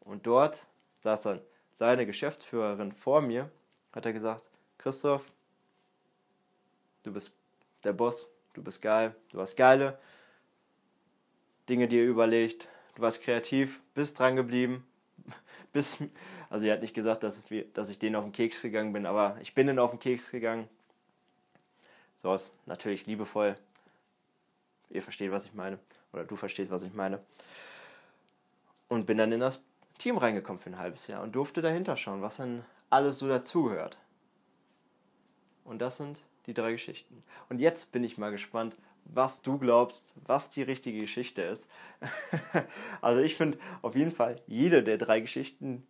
Und 0.00 0.26
dort 0.26 0.66
saß 1.00 1.20
dann 1.20 1.40
seine 1.74 2.06
Geschäftsführerin 2.06 2.92
vor 2.92 3.20
mir, 3.20 3.50
hat 3.92 4.06
er 4.06 4.12
gesagt, 4.12 4.44
Christoph, 4.78 5.30
du 7.02 7.12
bist 7.12 7.32
der 7.84 7.92
Boss, 7.92 8.30
du 8.54 8.62
bist 8.62 8.82
geil, 8.82 9.14
du 9.30 9.40
hast 9.40 9.56
geile 9.56 9.98
Dinge 11.68 11.86
dir 11.86 12.04
überlegt, 12.04 12.68
du 12.96 13.02
warst 13.02 13.22
kreativ, 13.22 13.80
bist 13.94 14.18
dran 14.18 14.36
geblieben, 14.36 14.86
bis, 15.72 15.98
also 16.50 16.66
er 16.66 16.74
hat 16.74 16.82
nicht 16.82 16.94
gesagt, 16.94 17.22
dass, 17.22 17.48
wir, 17.50 17.64
dass 17.72 17.88
ich 17.90 17.98
denen 17.98 18.16
auf 18.16 18.24
den 18.24 18.32
Keks 18.32 18.62
gegangen 18.62 18.92
bin, 18.92 19.06
aber 19.06 19.36
ich 19.40 19.54
bin 19.54 19.68
denen 19.68 19.78
auf 19.78 19.90
den 19.90 20.00
Keks 20.00 20.30
gegangen. 20.30 20.68
So 22.16 22.34
ist 22.34 22.52
natürlich 22.66 23.06
liebevoll. 23.06 23.56
Ihr 24.90 25.00
versteht, 25.00 25.30
was 25.30 25.46
ich 25.46 25.54
meine. 25.54 25.78
Oder 26.12 26.24
du 26.24 26.36
verstehst, 26.36 26.70
was 26.70 26.82
ich 26.82 26.92
meine. 26.92 27.20
Und 28.88 29.06
bin 29.06 29.16
dann 29.16 29.32
in 29.32 29.40
das 29.40 29.62
Team 29.98 30.18
reingekommen 30.18 30.60
für 30.60 30.70
ein 30.70 30.78
halbes 30.78 31.06
Jahr 31.06 31.22
und 31.22 31.32
durfte 31.32 31.62
dahinter 31.62 31.96
schauen, 31.96 32.20
was 32.20 32.38
dann 32.38 32.64
alles 32.90 33.18
so 33.18 33.28
dazugehört. 33.28 33.96
Und 35.64 35.78
das 35.78 35.98
sind 35.98 36.20
die 36.46 36.54
drei 36.54 36.72
Geschichten. 36.72 37.22
Und 37.48 37.60
jetzt 37.60 37.92
bin 37.92 38.04
ich 38.04 38.18
mal 38.18 38.30
gespannt, 38.30 38.76
was 39.04 39.42
du 39.42 39.58
glaubst, 39.58 40.14
was 40.26 40.50
die 40.50 40.62
richtige 40.62 41.00
Geschichte 41.00 41.42
ist. 41.42 41.68
also 43.00 43.20
ich 43.20 43.36
finde 43.36 43.58
auf 43.82 43.96
jeden 43.96 44.10
Fall 44.10 44.36
jede 44.46 44.82
der 44.82 44.98
drei 44.98 45.20
Geschichten 45.20 45.86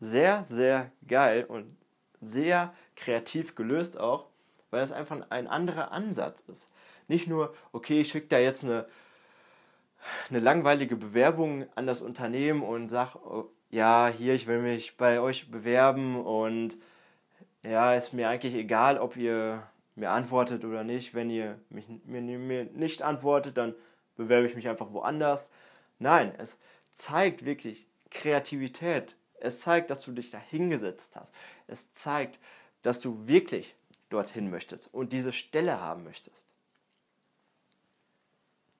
sehr, 0.00 0.44
sehr 0.48 0.90
geil 1.06 1.44
und 1.44 1.74
sehr 2.20 2.74
kreativ 2.96 3.54
gelöst 3.54 3.98
auch, 3.98 4.26
weil 4.70 4.80
das 4.80 4.92
einfach 4.92 5.18
ein 5.30 5.46
anderer 5.46 5.92
Ansatz 5.92 6.42
ist. 6.48 6.68
Nicht 7.08 7.28
nur, 7.28 7.54
okay, 7.72 8.00
ich 8.00 8.08
schicke 8.08 8.28
da 8.28 8.38
jetzt 8.38 8.64
eine, 8.64 8.86
eine 10.28 10.40
langweilige 10.40 10.96
Bewerbung 10.96 11.66
an 11.74 11.86
das 11.86 12.02
Unternehmen 12.02 12.62
und 12.62 12.88
sage, 12.88 13.18
oh, 13.24 13.50
ja, 13.70 14.08
hier, 14.08 14.34
ich 14.34 14.46
will 14.46 14.60
mich 14.60 14.96
bei 14.96 15.20
euch 15.20 15.50
bewerben 15.50 16.24
und 16.24 16.76
ja, 17.62 17.94
ist 17.94 18.12
mir 18.12 18.28
eigentlich 18.28 18.54
egal, 18.54 18.98
ob 18.98 19.16
ihr 19.16 19.62
mir 19.96 20.10
antwortet 20.10 20.64
oder 20.64 20.84
nicht. 20.84 21.14
Wenn 21.14 21.30
ihr 21.30 21.58
mich, 21.70 21.86
mir, 22.04 22.20
mir 22.20 22.64
nicht 22.64 23.02
antwortet, 23.02 23.56
dann 23.56 23.74
bewerbe 24.16 24.46
ich 24.46 24.54
mich 24.54 24.68
einfach 24.68 24.92
woanders. 24.92 25.50
Nein, 25.98 26.32
es 26.38 26.58
zeigt 26.92 27.44
wirklich 27.44 27.86
Kreativität. 28.10 29.16
Es 29.40 29.60
zeigt, 29.60 29.90
dass 29.90 30.02
du 30.02 30.12
dich 30.12 30.30
da 30.30 30.38
hingesetzt 30.38 31.16
hast. 31.16 31.32
Es 31.66 31.92
zeigt, 31.92 32.38
dass 32.82 33.00
du 33.00 33.26
wirklich 33.26 33.74
dorthin 34.08 34.50
möchtest 34.50 34.92
und 34.94 35.12
diese 35.12 35.32
Stelle 35.32 35.80
haben 35.80 36.04
möchtest. 36.04 36.54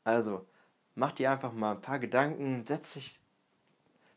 Also, 0.04 0.46
mach 0.94 1.12
dir 1.12 1.30
einfach 1.30 1.52
mal 1.52 1.72
ein 1.72 1.82
paar 1.82 1.98
Gedanken, 1.98 2.64
setz 2.64 2.94
dich 2.94 3.18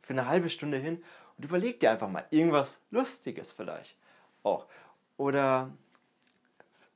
für 0.01 0.13
eine 0.13 0.27
halbe 0.27 0.49
Stunde 0.49 0.77
hin 0.77 1.03
und 1.37 1.45
überleg 1.45 1.79
dir 1.79 1.91
einfach 1.91 2.09
mal 2.09 2.25
irgendwas 2.29 2.79
Lustiges 2.91 3.51
vielleicht 3.51 3.97
auch. 4.43 4.67
Oder 5.17 5.71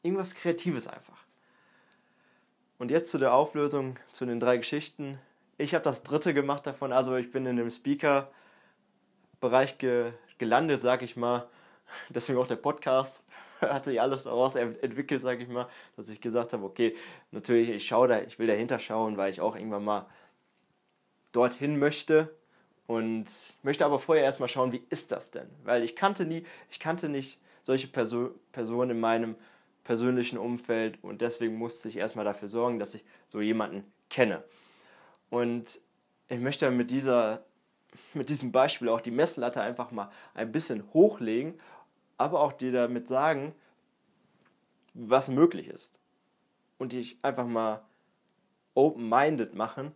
irgendwas 0.03 0.35
Kreatives 0.35 0.87
einfach. 0.87 1.25
Und 2.77 2.91
jetzt 2.91 3.09
zu 3.09 3.17
der 3.17 3.33
Auflösung 3.33 3.97
zu 4.11 4.25
den 4.25 4.39
drei 4.39 4.57
Geschichten. 4.57 5.17
Ich 5.57 5.73
habe 5.73 5.83
das 5.83 6.03
dritte 6.03 6.31
gemacht 6.33 6.67
davon, 6.67 6.91
also 6.91 7.15
ich 7.15 7.31
bin 7.31 7.45
in 7.45 7.55
dem 7.55 7.69
Speaker-Bereich 7.69 9.77
ge 9.77 10.11
gelandet, 10.37 10.81
sag 10.81 11.01
ich 11.01 11.15
mal. 11.15 11.47
Deswegen 12.09 12.37
auch 12.39 12.47
der 12.47 12.57
Podcast 12.57 13.23
hat 13.61 13.85
sich 13.85 14.01
alles 14.01 14.23
daraus 14.23 14.55
entwickelt, 14.55 15.21
sag 15.21 15.39
ich 15.39 15.47
mal, 15.47 15.69
dass 15.95 16.09
ich 16.09 16.19
gesagt 16.19 16.51
habe, 16.53 16.65
okay, 16.65 16.95
natürlich, 17.31 17.69
ich 17.69 17.87
schaue 17.87 18.09
da, 18.09 18.21
ich 18.21 18.39
will 18.39 18.47
dahinter 18.47 18.79
schauen, 18.79 19.15
weil 19.15 19.29
ich 19.29 19.39
auch 19.39 19.55
irgendwann 19.55 19.85
mal 19.85 20.07
dorthin 21.31 21.79
möchte 21.79 22.35
und 22.87 23.27
möchte 23.61 23.85
aber 23.85 23.99
vorher 23.99 24.25
erstmal 24.25 24.49
schauen, 24.49 24.71
wie 24.71 24.83
ist 24.89 25.11
das 25.11 25.29
denn? 25.31 25.49
Weil 25.63 25.83
ich 25.83 25.95
kannte 25.95 26.25
nie, 26.25 26.45
ich 26.69 26.79
kannte 26.79 27.09
nicht 27.09 27.39
solche 27.61 27.87
Perso 27.87 28.31
Personen 28.51 28.89
in 28.91 28.99
meinem 28.99 29.35
persönlichen 29.83 30.37
Umfeld 30.37 31.03
und 31.03 31.21
deswegen 31.21 31.55
musste 31.55 31.89
ich 31.89 31.97
erstmal 31.97 32.25
dafür 32.25 32.47
sorgen, 32.47 32.79
dass 32.79 32.93
ich 32.93 33.03
so 33.27 33.41
jemanden 33.41 33.83
kenne. 34.09 34.43
Und 35.29 35.79
ich 36.29 36.39
möchte 36.39 36.69
mit, 36.71 36.91
dieser, 36.91 37.43
mit 38.13 38.29
diesem 38.29 38.51
Beispiel 38.51 38.89
auch 38.89 39.01
die 39.01 39.11
Messlatte 39.11 39.61
einfach 39.61 39.91
mal 39.91 40.09
ein 40.33 40.51
bisschen 40.51 40.83
hochlegen, 40.93 41.59
aber 42.17 42.39
auch 42.39 42.53
dir 42.53 42.71
damit 42.71 43.07
sagen, 43.07 43.53
was 44.93 45.29
möglich 45.29 45.67
ist. 45.67 45.99
Und 46.77 46.93
dich 46.93 47.17
einfach 47.23 47.45
mal 47.45 47.81
open-minded 48.73 49.53
machen 49.53 49.91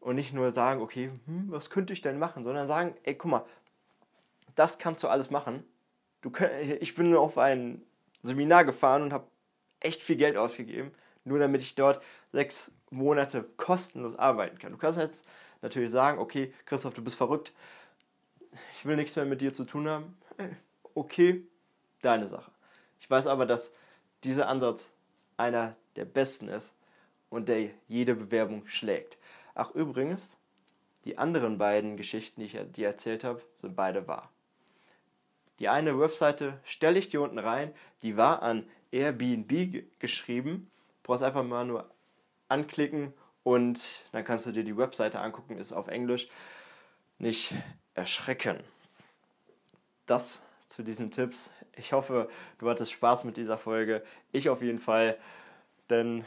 und 0.00 0.16
nicht 0.16 0.32
nur 0.32 0.52
sagen, 0.52 0.80
okay, 0.80 1.10
hm, 1.26 1.50
was 1.50 1.70
könnte 1.70 1.92
ich 1.92 2.00
denn 2.00 2.18
machen, 2.18 2.44
sondern 2.44 2.66
sagen, 2.66 2.94
ey, 3.02 3.14
guck 3.14 3.30
mal, 3.30 3.44
das 4.54 4.78
kannst 4.78 5.02
du 5.02 5.08
alles 5.08 5.30
machen. 5.30 5.64
Du 6.20 6.30
könnt, 6.30 6.52
ich 6.80 6.94
bin 6.94 7.14
auf 7.14 7.38
ein 7.38 7.82
Seminar 8.22 8.64
gefahren 8.64 9.02
und 9.02 9.12
habe 9.12 9.28
echt 9.80 10.02
viel 10.02 10.16
Geld 10.16 10.36
ausgegeben, 10.36 10.92
nur 11.24 11.38
damit 11.38 11.62
ich 11.62 11.74
dort 11.74 12.02
sechs 12.32 12.72
Monate 12.90 13.44
kostenlos 13.56 14.16
arbeiten 14.16 14.58
kann. 14.58 14.72
Du 14.72 14.78
kannst 14.78 14.98
jetzt 14.98 15.26
natürlich 15.62 15.90
sagen, 15.90 16.18
okay, 16.18 16.52
Christoph, 16.64 16.94
du 16.94 17.02
bist 17.02 17.16
verrückt, 17.16 17.52
ich 18.74 18.86
will 18.86 18.96
nichts 18.96 19.16
mehr 19.16 19.24
mit 19.24 19.40
dir 19.40 19.52
zu 19.52 19.64
tun 19.64 19.88
haben. 19.88 20.16
Okay, 20.94 21.46
deine 22.00 22.26
Sache. 22.26 22.50
Ich 22.98 23.08
weiß 23.08 23.26
aber, 23.26 23.46
dass 23.46 23.72
dieser 24.24 24.48
Ansatz 24.48 24.92
einer 25.36 25.76
der 25.96 26.04
besten 26.04 26.48
ist 26.48 26.74
und 27.28 27.48
der 27.48 27.70
jede 27.86 28.14
Bewerbung 28.14 28.66
schlägt. 28.66 29.18
Ach 29.54 29.70
übrigens, 29.72 30.36
die 31.04 31.18
anderen 31.18 31.58
beiden 31.58 31.96
Geschichten, 31.96 32.40
die 32.40 32.46
ich 32.46 32.58
dir 32.72 32.88
erzählt 32.88 33.24
habe, 33.24 33.42
sind 33.56 33.76
beide 33.76 34.08
wahr. 34.08 34.32
Die 35.58 35.68
eine 35.68 35.98
Webseite 35.98 36.58
stelle 36.64 36.98
ich 36.98 37.08
dir 37.08 37.20
unten 37.20 37.38
rein, 37.38 37.74
die 38.02 38.16
war 38.16 38.42
an 38.42 38.68
Airbnb 38.92 39.84
geschrieben. 39.98 40.70
Du 41.02 41.08
brauchst 41.08 41.22
einfach 41.22 41.42
mal 41.42 41.64
nur 41.64 41.90
anklicken 42.48 43.12
und 43.42 44.04
dann 44.12 44.24
kannst 44.24 44.46
du 44.46 44.52
dir 44.52 44.64
die 44.64 44.76
Webseite 44.76 45.20
angucken, 45.20 45.58
ist 45.58 45.72
auf 45.72 45.88
Englisch. 45.88 46.28
Nicht 47.18 47.54
erschrecken. 47.94 48.62
Das 50.06 50.42
zu 50.68 50.82
diesen 50.82 51.10
Tipps. 51.10 51.50
Ich 51.76 51.92
hoffe, 51.92 52.28
du 52.58 52.68
hattest 52.68 52.92
Spaß 52.92 53.24
mit 53.24 53.36
dieser 53.36 53.58
Folge. 53.58 54.04
Ich 54.32 54.48
auf 54.48 54.62
jeden 54.62 54.78
Fall, 54.78 55.18
denn 55.90 56.24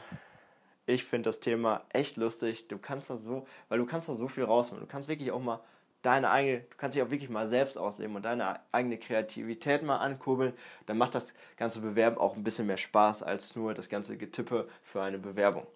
ich 0.84 1.04
finde 1.04 1.28
das 1.28 1.40
Thema 1.40 1.84
echt 1.90 2.16
lustig. 2.16 2.68
Du 2.68 2.78
kannst 2.78 3.08
da 3.08 3.16
so, 3.16 3.46
weil 3.68 3.78
du 3.78 3.86
kannst 3.86 4.08
da 4.08 4.14
so 4.14 4.28
viel 4.28 4.44
rausholen. 4.44 4.82
Du 4.82 4.90
kannst 4.90 5.08
wirklich 5.08 5.30
auch 5.30 5.40
mal 5.40 5.60
deine 6.02 6.30
eigene, 6.30 6.60
du 6.60 6.76
kannst 6.76 6.96
dich 6.96 7.02
auch 7.02 7.10
wirklich 7.10 7.30
mal 7.30 7.48
selbst 7.48 7.78
ausleben 7.78 8.16
und 8.16 8.24
deine 8.24 8.60
eigene 8.72 8.98
Kreativität 8.98 9.82
mal 9.82 9.98
ankurbeln, 9.98 10.52
dann 10.86 10.98
macht 10.98 11.14
das 11.14 11.32
ganze 11.56 11.80
Bewerben 11.80 12.18
auch 12.18 12.36
ein 12.36 12.44
bisschen 12.44 12.66
mehr 12.66 12.76
Spaß 12.76 13.22
als 13.22 13.56
nur 13.56 13.72
das 13.72 13.88
ganze 13.88 14.16
Getippe 14.16 14.68
für 14.82 15.02
eine 15.02 15.18
Bewerbung. 15.18 15.66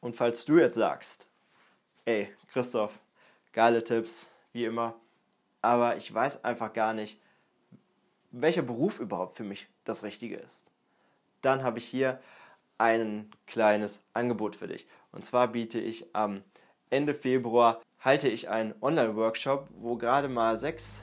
Und 0.00 0.14
falls 0.14 0.44
du 0.44 0.58
jetzt 0.58 0.76
sagst, 0.76 1.28
ey, 2.04 2.28
Christoph, 2.52 2.98
geile 3.52 3.82
Tipps, 3.82 4.30
wie 4.52 4.64
immer, 4.64 4.94
aber 5.60 5.96
ich 5.96 6.12
weiß 6.12 6.44
einfach 6.44 6.72
gar 6.72 6.92
nicht, 6.92 7.20
welcher 8.30 8.62
Beruf 8.62 9.00
überhaupt 9.00 9.36
für 9.36 9.44
mich 9.44 9.66
das 9.84 10.02
Richtige 10.02 10.36
ist, 10.36 10.70
dann 11.40 11.62
habe 11.62 11.78
ich 11.78 11.86
hier 11.86 12.20
ein 12.78 13.30
kleines 13.46 14.02
Angebot 14.12 14.56
für 14.56 14.66
dich. 14.66 14.86
Und 15.12 15.24
zwar 15.24 15.48
biete 15.48 15.80
ich 15.80 16.14
am 16.14 16.42
Ende 16.90 17.14
Februar 17.14 17.80
halte 18.04 18.28
ich 18.28 18.50
einen 18.50 18.74
Online-Workshop, 18.82 19.66
wo 19.80 19.96
gerade 19.96 20.28
mal 20.28 20.58
sechs 20.58 21.02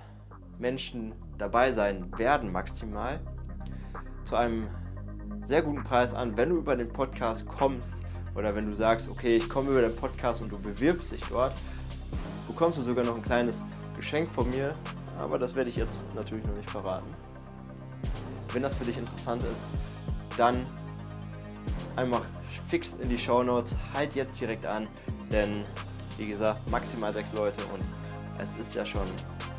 Menschen 0.59 1.13
dabei 1.39 1.71
sein 1.71 2.15
werden 2.19 2.51
maximal, 2.51 3.19
zu 4.23 4.35
einem 4.35 4.67
sehr 5.41 5.63
guten 5.63 5.83
Preis 5.83 6.13
an, 6.13 6.37
wenn 6.37 6.49
du 6.49 6.57
über 6.57 6.75
den 6.75 6.89
Podcast 6.89 7.47
kommst 7.47 8.03
oder 8.35 8.53
wenn 8.53 8.67
du 8.67 8.75
sagst, 8.75 9.09
okay, 9.09 9.35
ich 9.35 9.49
komme 9.49 9.71
über 9.71 9.81
den 9.81 9.95
Podcast 9.95 10.43
und 10.43 10.51
du 10.51 10.59
bewirbst 10.59 11.11
dich 11.11 11.23
dort, 11.27 11.53
bekommst 12.47 12.77
du 12.77 12.83
sogar 12.83 13.03
noch 13.03 13.15
ein 13.15 13.23
kleines 13.23 13.63
Geschenk 13.95 14.29
von 14.29 14.47
mir, 14.51 14.75
aber 15.19 15.39
das 15.39 15.55
werde 15.55 15.71
ich 15.71 15.77
jetzt 15.77 15.99
natürlich 16.13 16.45
noch 16.45 16.55
nicht 16.55 16.69
verraten. 16.69 17.11
Wenn 18.53 18.61
das 18.61 18.75
für 18.75 18.85
dich 18.85 18.99
interessant 18.99 19.41
ist, 19.51 19.63
dann 20.37 20.67
einfach 21.95 22.21
fix 22.67 22.93
in 22.93 23.09
die 23.09 23.17
Show 23.17 23.41
Notes, 23.41 23.75
halt 23.91 24.13
jetzt 24.13 24.39
direkt 24.39 24.67
an, 24.67 24.85
denn 25.31 25.65
wie 26.17 26.27
gesagt, 26.27 26.69
maximal 26.69 27.13
sechs 27.13 27.33
Leute 27.33 27.61
und 27.73 27.81
es 28.39 28.53
ist 28.55 28.75
ja 28.75 28.85
schon 28.85 29.05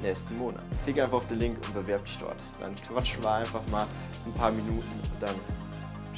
nächsten 0.02 0.36
Monat. 0.36 0.62
Klick 0.84 1.00
einfach 1.00 1.18
auf 1.18 1.28
den 1.28 1.38
Link 1.38 1.56
und 1.66 1.74
bewerb 1.74 2.04
dich 2.04 2.18
dort. 2.18 2.42
Dann 2.60 2.74
quatschen 2.74 3.22
wir 3.22 3.32
einfach 3.32 3.60
mal 3.70 3.86
ein 4.26 4.32
paar 4.34 4.50
Minuten 4.50 5.00
und 5.12 5.22
dann 5.22 5.34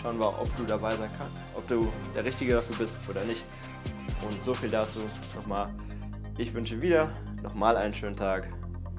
schauen 0.00 0.18
wir, 0.18 0.28
ob 0.28 0.54
du 0.56 0.64
dabei 0.64 0.96
sein 0.96 1.10
kannst, 1.18 1.36
ob 1.54 1.66
du 1.68 1.92
der 2.14 2.24
Richtige 2.24 2.54
dafür 2.54 2.76
bist 2.76 2.96
oder 3.08 3.24
nicht. 3.24 3.44
Und 4.26 4.42
so 4.44 4.54
viel 4.54 4.70
dazu. 4.70 5.00
Nochmal 5.34 5.68
Ich 6.38 6.52
wünsche 6.54 6.80
wieder 6.80 7.10
nochmal 7.42 7.76
einen 7.76 7.94
schönen 7.94 8.16
Tag 8.16 8.48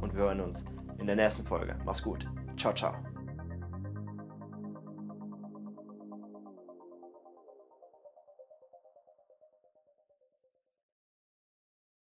und 0.02 0.14
wir 0.14 0.24
hören 0.24 0.42
uns 0.42 0.64
in 1.00 1.08
der 1.08 1.16
nächsten 1.16 1.46
Folge. 1.46 1.76
Mach's 1.86 2.02
gut. 2.02 2.26
Ciao, 2.58 2.74
ciao. 2.74 3.15